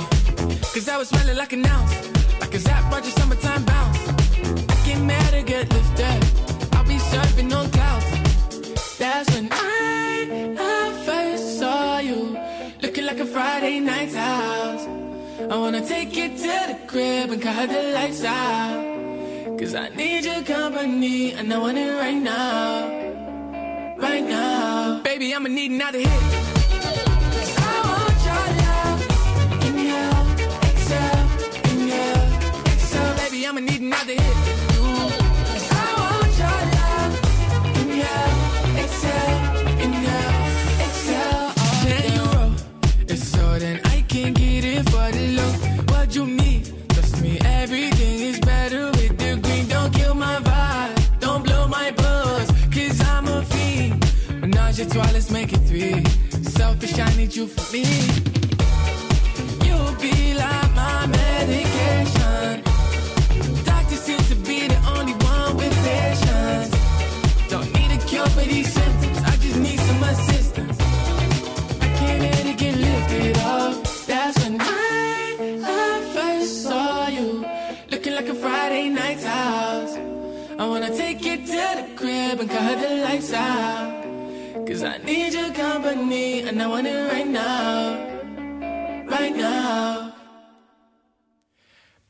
[0.73, 1.93] Cause I was smelling like an ounce.
[2.39, 3.99] Like a Zap Roger summertime bounce.
[4.09, 6.77] I get mad or get lifted.
[6.77, 8.97] I'll be surfing on clouds.
[8.97, 12.39] That's when I, I first saw you.
[12.83, 14.87] Looking like a Friday night's house.
[15.51, 19.59] I wanna take you to the crib and cut the lights out.
[19.59, 23.97] Cause I need your company and I want it right now.
[23.99, 25.03] Right now.
[25.03, 26.60] Baby, I'ma need another hit.
[53.21, 54.05] I'm a fiend.
[54.41, 56.03] Menage a trois, let's make it three.
[56.43, 57.85] Selfish, I need you for me.
[59.67, 61.70] You'll be like my medication.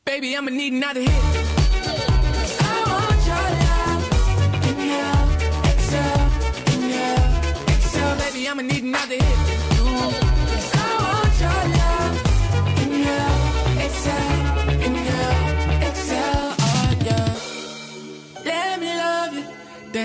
[0.05, 1.40] Baby, I'ma need another hit.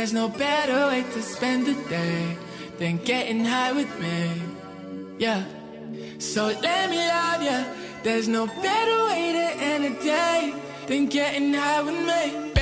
[0.06, 2.38] There's no better way to spend the day
[2.78, 4.40] than getting high with me.
[5.18, 5.44] Yeah.
[6.20, 7.66] So let me love you.
[8.04, 10.54] There's no better way to end a day
[10.86, 12.55] than getting high with me.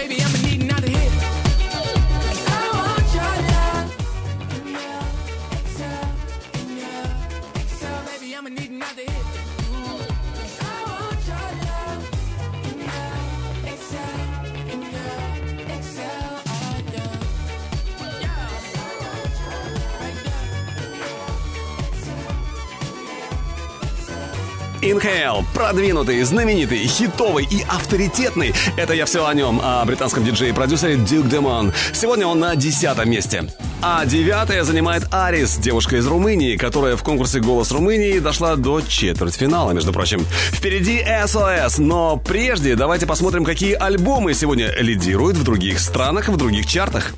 [24.83, 28.53] Inhale, продвинутый, знаменитый, хитовый и авторитетный.
[28.75, 31.71] Это я все о нем, о британском диджее-продюсере Дюк Демон.
[31.93, 33.45] Сегодня он на десятом месте.
[33.81, 39.71] А девятое занимает Арис, девушка из Румынии, которая в конкурсе «Голос Румынии» дошла до четвертьфинала,
[39.71, 40.25] между прочим.
[40.51, 46.65] Впереди SOS, но прежде давайте посмотрим, какие альбомы сегодня лидируют в других странах, в других
[46.65, 47.13] чартах.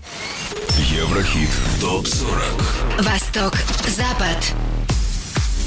[0.78, 1.50] Еврохит.
[1.82, 3.04] Топ-40.
[3.04, 3.54] Восток,
[3.88, 4.54] Запад.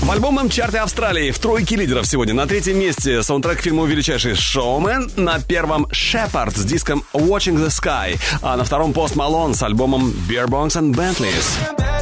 [0.08, 4.34] В альбомном чарте Австралии в тройке лидеров сегодня на третьем месте саундтрек к фильму «Величайший
[4.36, 9.62] шоумен», на первом «Shepard» с диском «Watching the Sky», а на втором «Пост Малон» с
[9.62, 11.97] альбомом «Beer Bongs and Bentleys».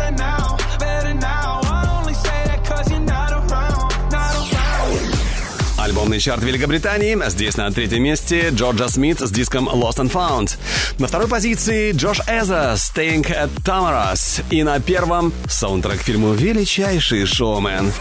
[6.06, 7.18] Альбомный чарт Великобритании.
[7.28, 10.56] Здесь на третьем месте Джорджа Смит с диском Lost and Found.
[11.00, 14.44] На второй позиции Джош Эза Staying at Tamaras.
[14.50, 17.92] И на первом саундтрек фильму «Величайший шоумен».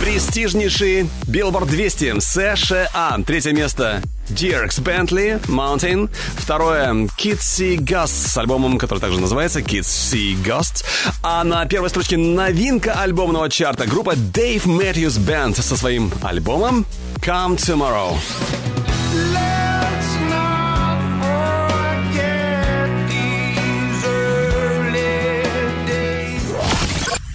[0.00, 3.18] Престижнейший Billboard 200 США.
[3.26, 6.10] Третье место Диркс Бентли Mountain.
[6.36, 10.84] Второе Kids See Ghost с альбомом, который также называется Kids See Ghost.
[11.22, 16.86] А на первой строчке новинка альбомного чарта группа Dave Matthews Band со своим альбомом
[17.20, 18.16] Come Tomorrow.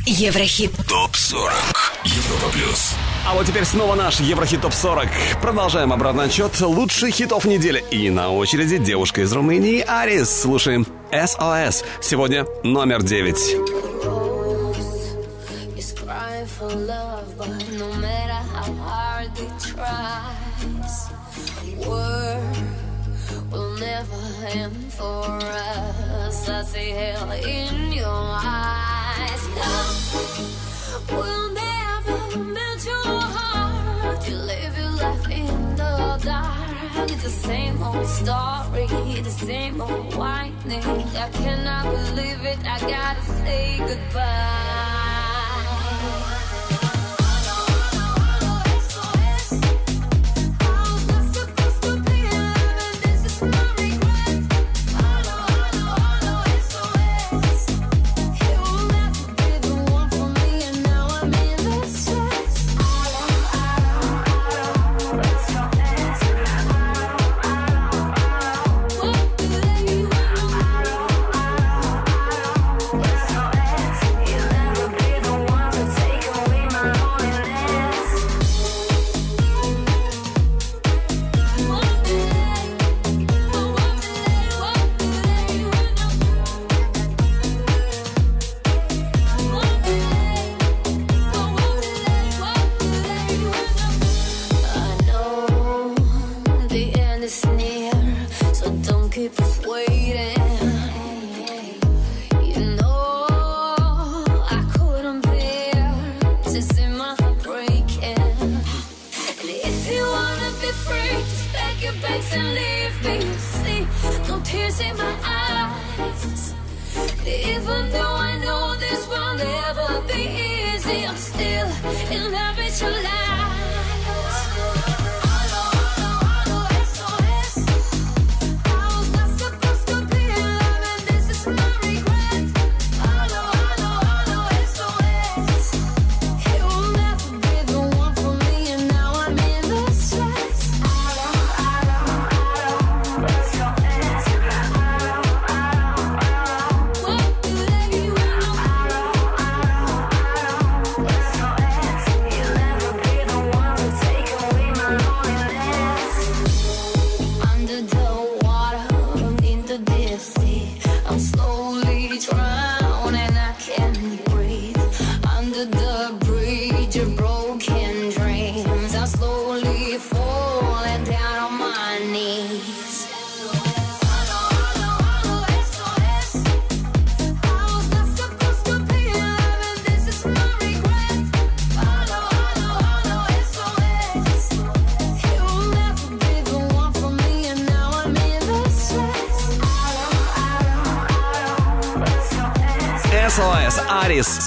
[0.06, 0.72] Еврохит.
[0.88, 1.52] Топ-40.
[2.06, 2.94] Европа плюс.
[3.26, 5.08] А вот теперь снова наш Еврохит Топ 40.
[5.42, 7.84] Продолжаем обратный отчет лучших хитов недели.
[7.90, 10.42] И на очереди девушка из Румынии Арис.
[10.42, 11.86] Слушаем SOS.
[12.02, 13.36] Сегодня номер 9.
[15.78, 21.12] is crying for love, but no matter how hard they tries,
[21.78, 22.40] war
[23.52, 24.22] will never
[24.52, 26.50] end for us.
[26.50, 29.44] I see hell in your eyes.
[31.10, 31.63] Will never
[36.14, 37.12] in dark.
[37.12, 38.88] It's the same old story,
[39.22, 40.84] the same old whining.
[41.16, 42.60] I cannot believe it.
[42.66, 45.14] I gotta say goodbye.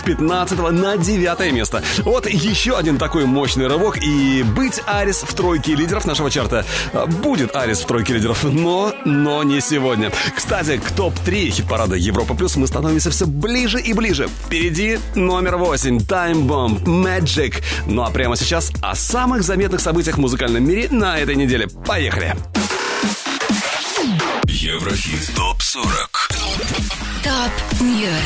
[0.07, 1.83] 15 на 9 место.
[2.05, 3.99] Вот еще один такой мощный рывок.
[3.99, 6.65] И быть Арис в тройке лидеров нашего чарта.
[6.93, 10.13] А, Будет Арис в тройке лидеров, но, но не сегодня.
[10.35, 14.29] Кстати, к топ-3 хит-парада Европа Плюс мы становимся все ближе и ближе.
[14.47, 17.63] Впереди номер 8 Time Bomb Magic.
[17.87, 21.67] Ну а прямо сейчас о самых заметных событиях в музыкальном мире на этой неделе.
[21.85, 22.37] Поехали!
[24.47, 26.27] Еврохит ТОП-40
[27.23, 28.26] Top News.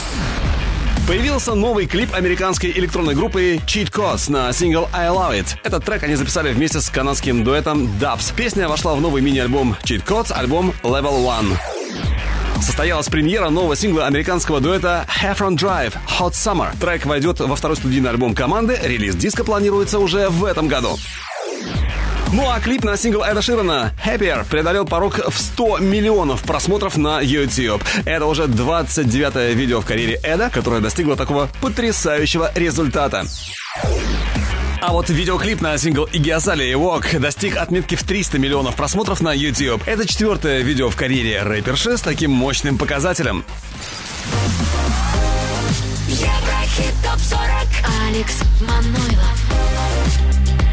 [1.11, 5.57] Появился новый клип американской электронной группы Cheat Codes на сингл I Love It.
[5.65, 8.33] Этот трек они записали вместе с канадским дуэтом DVBBS.
[8.33, 11.57] Песня вошла в новый мини-альбом Cheat Codes, альбом Level One.
[12.63, 16.79] Состоялась премьера нового сингла американского дуэта Heffron Drive Hot Summer.
[16.81, 18.79] Трек войдет во второй студийный альбом команды.
[18.81, 20.97] Релиз диска планируется уже в этом году.
[22.33, 27.21] Ну а клип на сингл Эда Ширана Happier преодолел порог в 100 миллионов просмотров на
[27.21, 27.83] YouTube.
[28.05, 33.25] Это уже 29-е видео в карьере Эда, которое достигло такого потрясающего результата.
[34.81, 39.33] А вот видеоклип на сингл Игги Азалия Walk достиг отметки в 300 миллионов просмотров на
[39.33, 39.83] YouTube.
[39.87, 43.45] Это четвертое видео в карьере рэперши с таким мощным показателем.
[46.07, 49.41] Еврохит ТОП-40 Алекс Манойлов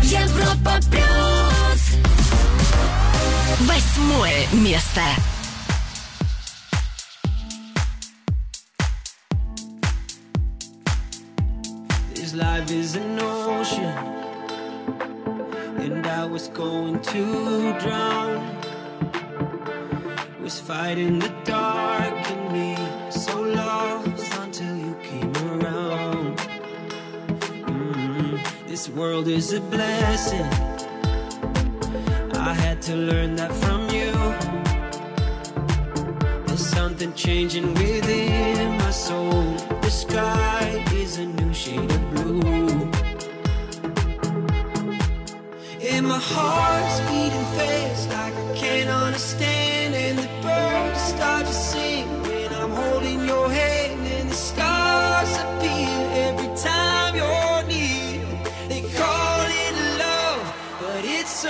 [0.03, 1.36] Европа Плюс
[3.60, 5.00] Восьмое место.
[12.14, 13.94] This life is an ocean,
[15.78, 18.58] and I was going to drown.
[20.42, 22.76] Was fighting the dark in me,
[23.10, 26.36] so lost until you came around.
[27.66, 30.48] Mm, This world is a blessing.
[32.47, 34.11] I had to learn that from you.
[36.45, 39.43] There's something changing within my soul.
[39.81, 42.89] The sky is a new shade of blue.
[45.91, 49.95] And my heart's beating fast like I can't understand.
[49.95, 54.07] And the birds start to sing when I'm holding your hand.
[54.07, 56.96] And the stars appear baby.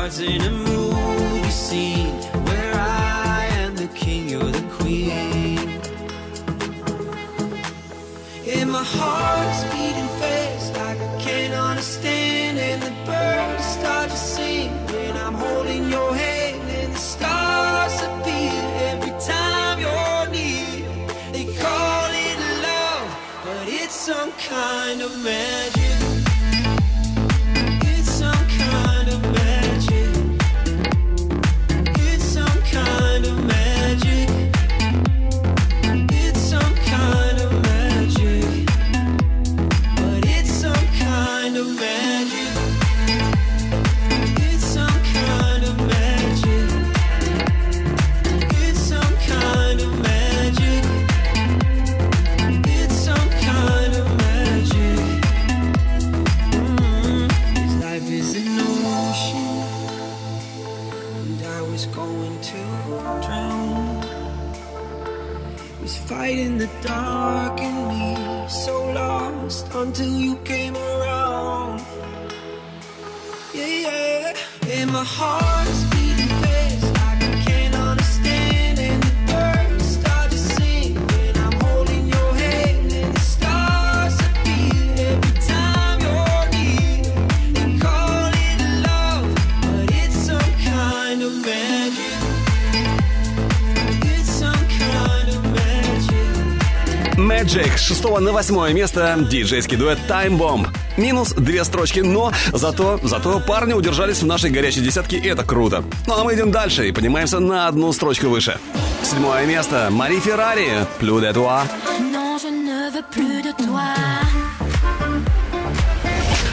[0.00, 2.14] stars in a movie scene
[2.46, 5.58] where I am the king, you're the queen.
[8.46, 14.70] And my heart's beating fast like I can't understand, and the birds start to sing
[14.86, 18.62] when I'm holding your hand, and the stars appear
[18.92, 20.88] every time you're near.
[21.32, 23.08] They call it love,
[23.44, 25.79] but it's some kind of magic.
[98.00, 100.68] 6 на 8 место диджейский дуэт Time Bomb.
[100.96, 105.84] Минус две строчки, но зато, зато парни удержались в нашей горячей десятке, и это круто.
[106.06, 108.58] Ну а мы идем дальше и поднимаемся на одну строчку выше.
[109.02, 109.88] Седьмое место.
[109.90, 110.86] Мари Феррари.
[110.98, 111.64] Плю де туа.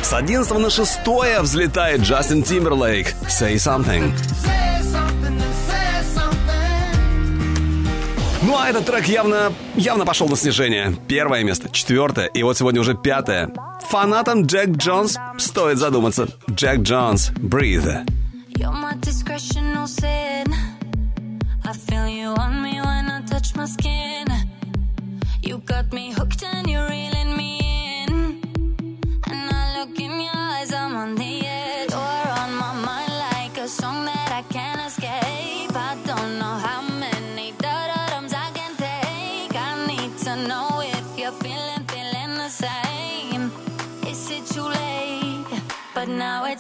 [0.02, 1.00] С 11 на 6
[1.42, 3.14] взлетает Джастин Тимберлейк.
[3.30, 4.12] Say something.
[8.68, 10.94] Этот трек явно, явно пошел на снижение.
[11.08, 13.50] Первое место, четвертое, и вот сегодня уже пятое.
[13.90, 16.28] Фанатам Джек Джонс стоит задуматься.
[16.52, 18.06] Джек Джонс, Breathe.
[18.58, 18.94] You're my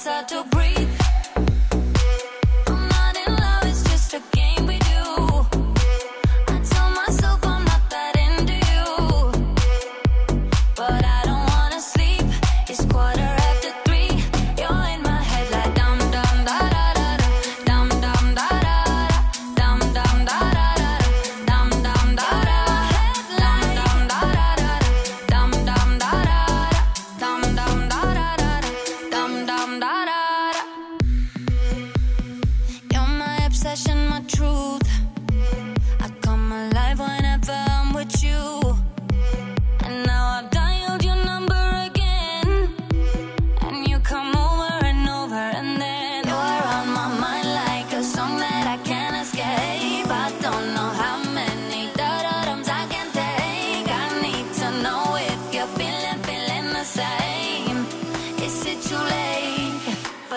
[0.05, 0.96] hard to breathe.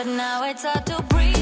[0.03, 1.40] but now it's hard to breathe.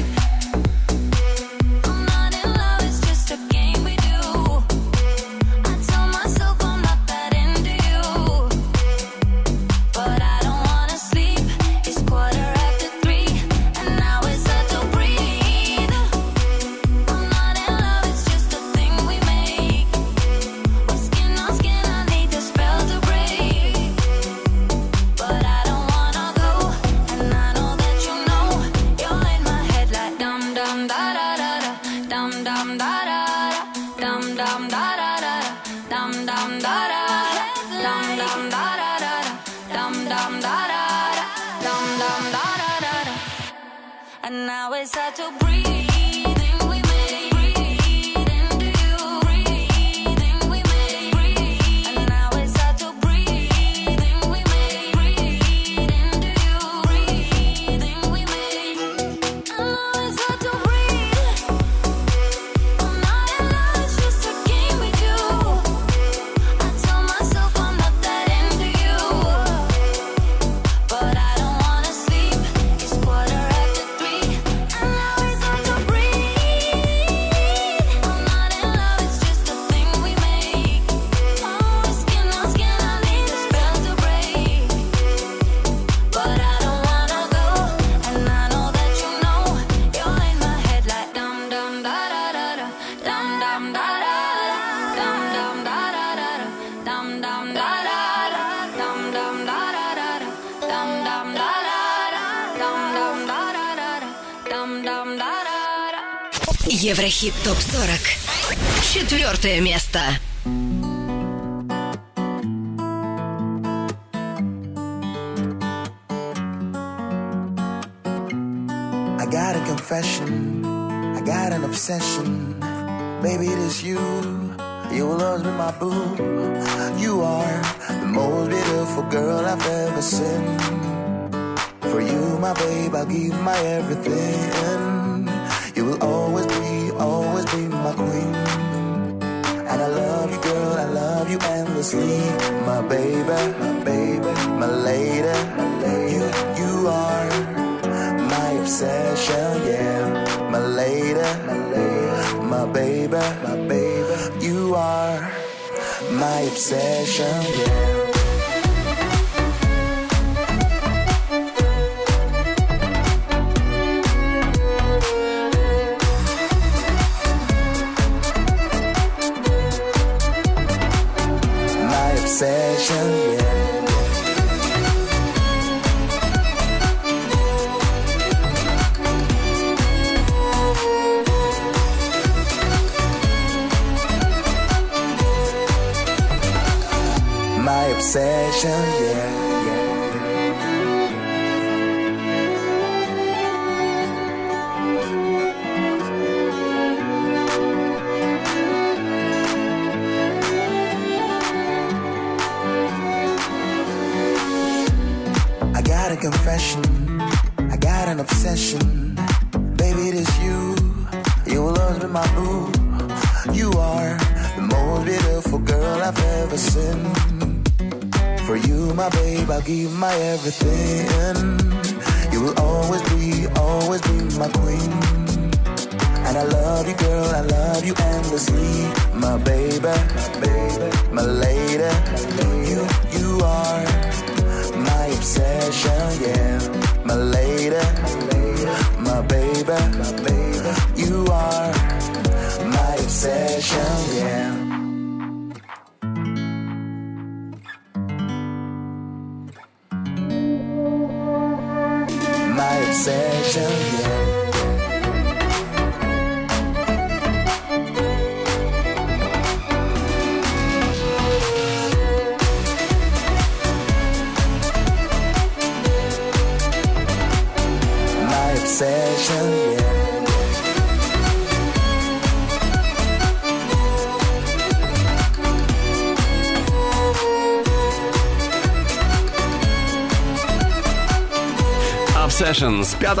[187.99, 189.38] obsession, yeah.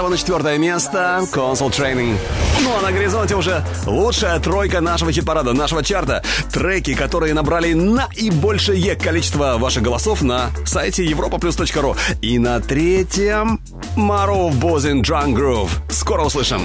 [0.07, 2.15] на четвертое место Console Training.
[2.61, 6.23] Ну а на горизонте уже лучшая тройка нашего хит-парада, нашего чарта.
[6.53, 11.97] Треки, которые набрали наибольшее количество ваших голосов на сайте europaplus.ru.
[12.21, 13.59] И на третьем
[13.97, 15.71] Марув Бозин Drunk Groove.
[15.89, 16.61] Скоро услышим.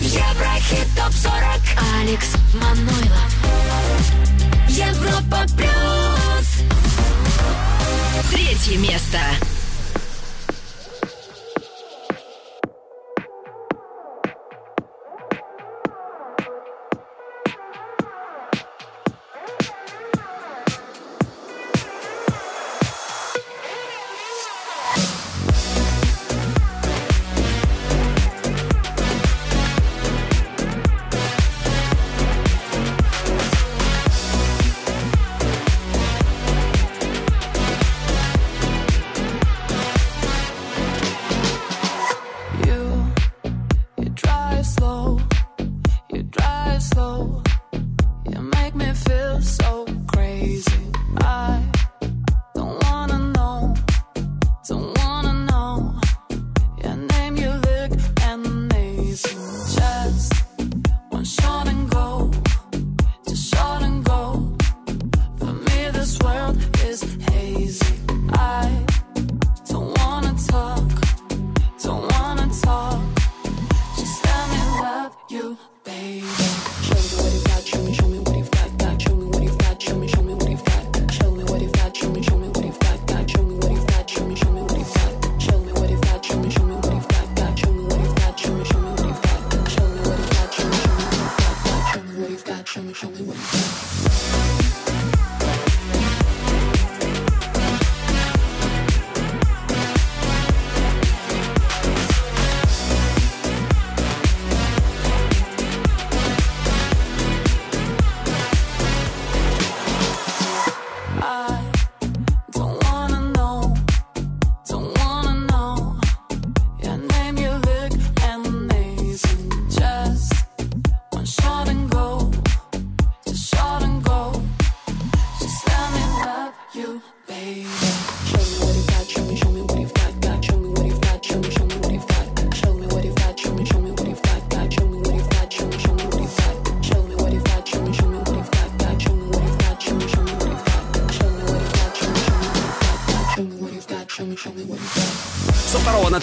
[0.00, 1.34] Еврохит топ 40
[2.00, 3.28] Алекс Манойлов
[4.68, 5.68] Европа плюс
[8.30, 9.18] Третье место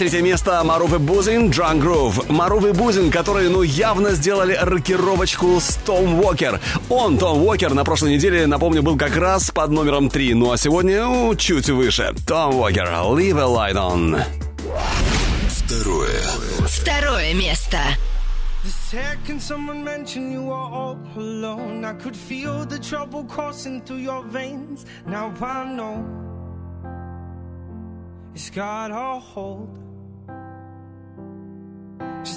[0.05, 2.31] третье место Маруф и Бузин Drunk Groove.
[2.31, 6.61] Маруф и Бузин, которые, ну, явно сделали рокировочку с Том Уокер.
[6.89, 10.57] Он, Том Уокер, на прошлой неделе, напомню, был как раз под номером 3, ну а
[10.57, 12.13] сегодня ну, чуть выше.
[12.27, 14.23] Том Уокер, Leave a Light On.
[15.49, 16.21] Второе.
[16.67, 17.79] Второе место.
[18.63, 24.03] The second someone mentioned you were all alone, I could feel the trouble coursing through
[24.03, 24.85] your veins.
[25.07, 26.05] Now I know
[28.35, 29.94] it's got a hold.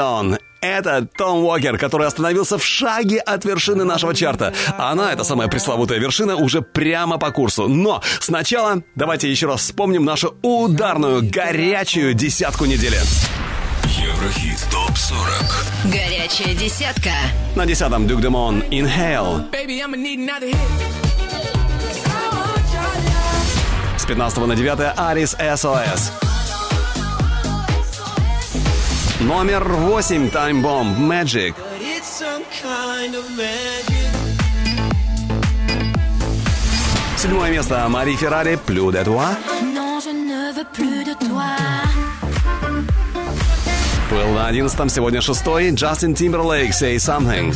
[0.00, 0.38] On.
[0.60, 4.52] Это Том Уокер, который остановился в шаге от вершины нашего чарта.
[4.78, 7.68] Она, эта самая пресловутая вершина, уже прямо по курсу.
[7.68, 12.98] Но сначала давайте еще раз вспомним нашу ударную, горячую десятку недели.
[13.84, 17.10] Еврохит ТОП-40 Горячая десятка.
[17.54, 19.50] На десятом Дюк Демон Inhale.
[19.50, 19.76] Baby.
[23.96, 26.25] С 15 на 9 Арис SOS.
[29.20, 31.54] Номер 8 Time Bomb Magic.
[37.16, 39.36] Седьмое место Мари Феррари Плю де Туа.
[44.10, 47.54] Был на одиннадцатом, сегодня шестой Джастин Тимберлейк say something.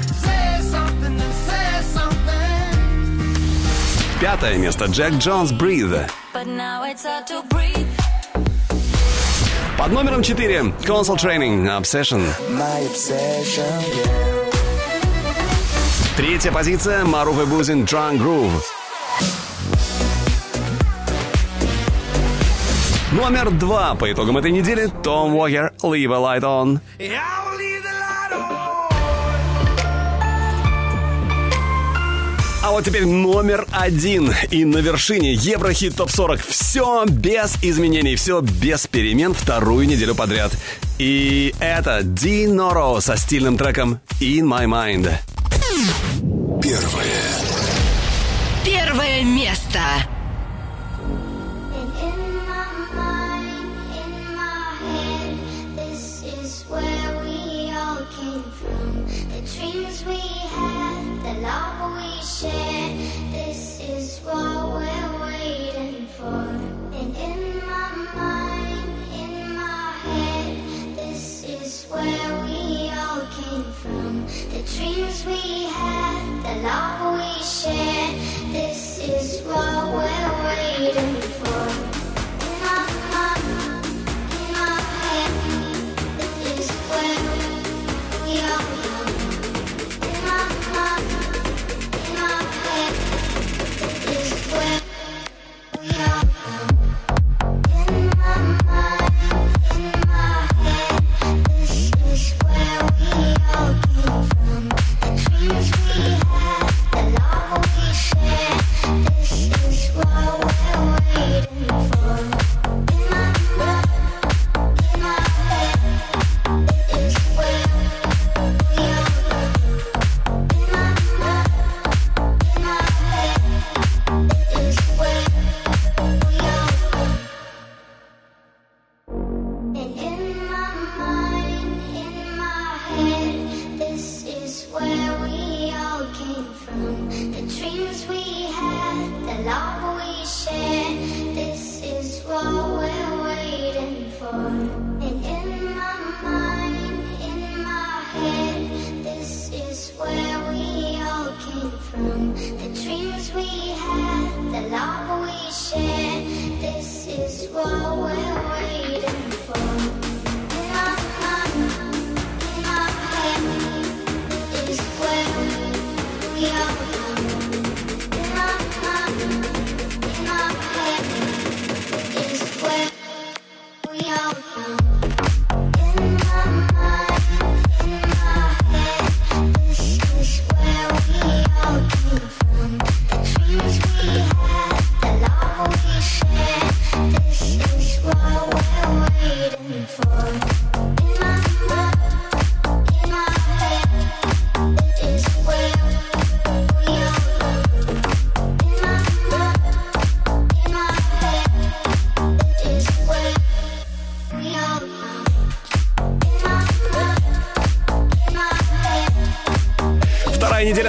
[4.18, 6.08] Пятое место Джек Джонс Breathe.
[6.32, 7.99] But now it's hard to breathe.
[9.81, 12.20] Под номером 4 Console Training Obsession.
[12.51, 13.65] My obsession,
[13.97, 14.51] yeah.
[16.19, 18.61] Третья позиция Маруф и Бузин Drunk Groove.
[23.12, 26.78] Номер два по итогам этой недели Том Уокер Leave a Light On.
[32.70, 34.32] А вот теперь номер один.
[34.52, 36.40] И на вершине Еврохит ТОП-40.
[36.47, 40.52] Все без изменений, все без перемен вторую неделю подряд.
[40.97, 45.10] И это Ди Норо со стильным треком «In My Mind».
[46.62, 47.24] Первое.
[48.64, 49.80] Первое место.
[58.10, 62.98] came from, the dreams we had, the love we shared.
[63.32, 66.42] This is what we're waiting for.
[66.98, 68.90] And in my mind,
[69.22, 74.26] in my head, this is where we all came from.
[74.54, 78.14] The dreams we had, the love we shared.
[78.52, 81.69] This is what we're waiting for.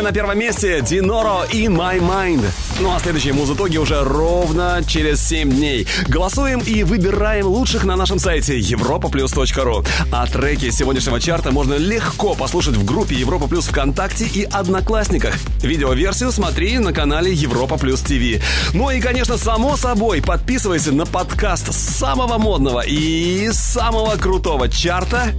[0.02, 2.44] Далее на первом месте Диноро и My Mind.
[2.80, 5.88] Ну а следующий музытоги уже ровно через 7 дней.
[6.08, 9.86] Голосуем и выбираем лучших на нашем сайте europaplus.ru.
[10.12, 15.36] А треки сегодняшнего чарта можно легко послушать в группе Европа Плюс ВКонтакте и Одноклассниках.
[15.62, 18.42] Видеоверсию смотри на канале Европа Плюс ТВ.
[18.74, 25.34] Ну и, конечно, само собой, подписывайся на подкаст самого модного и самого крутого чарта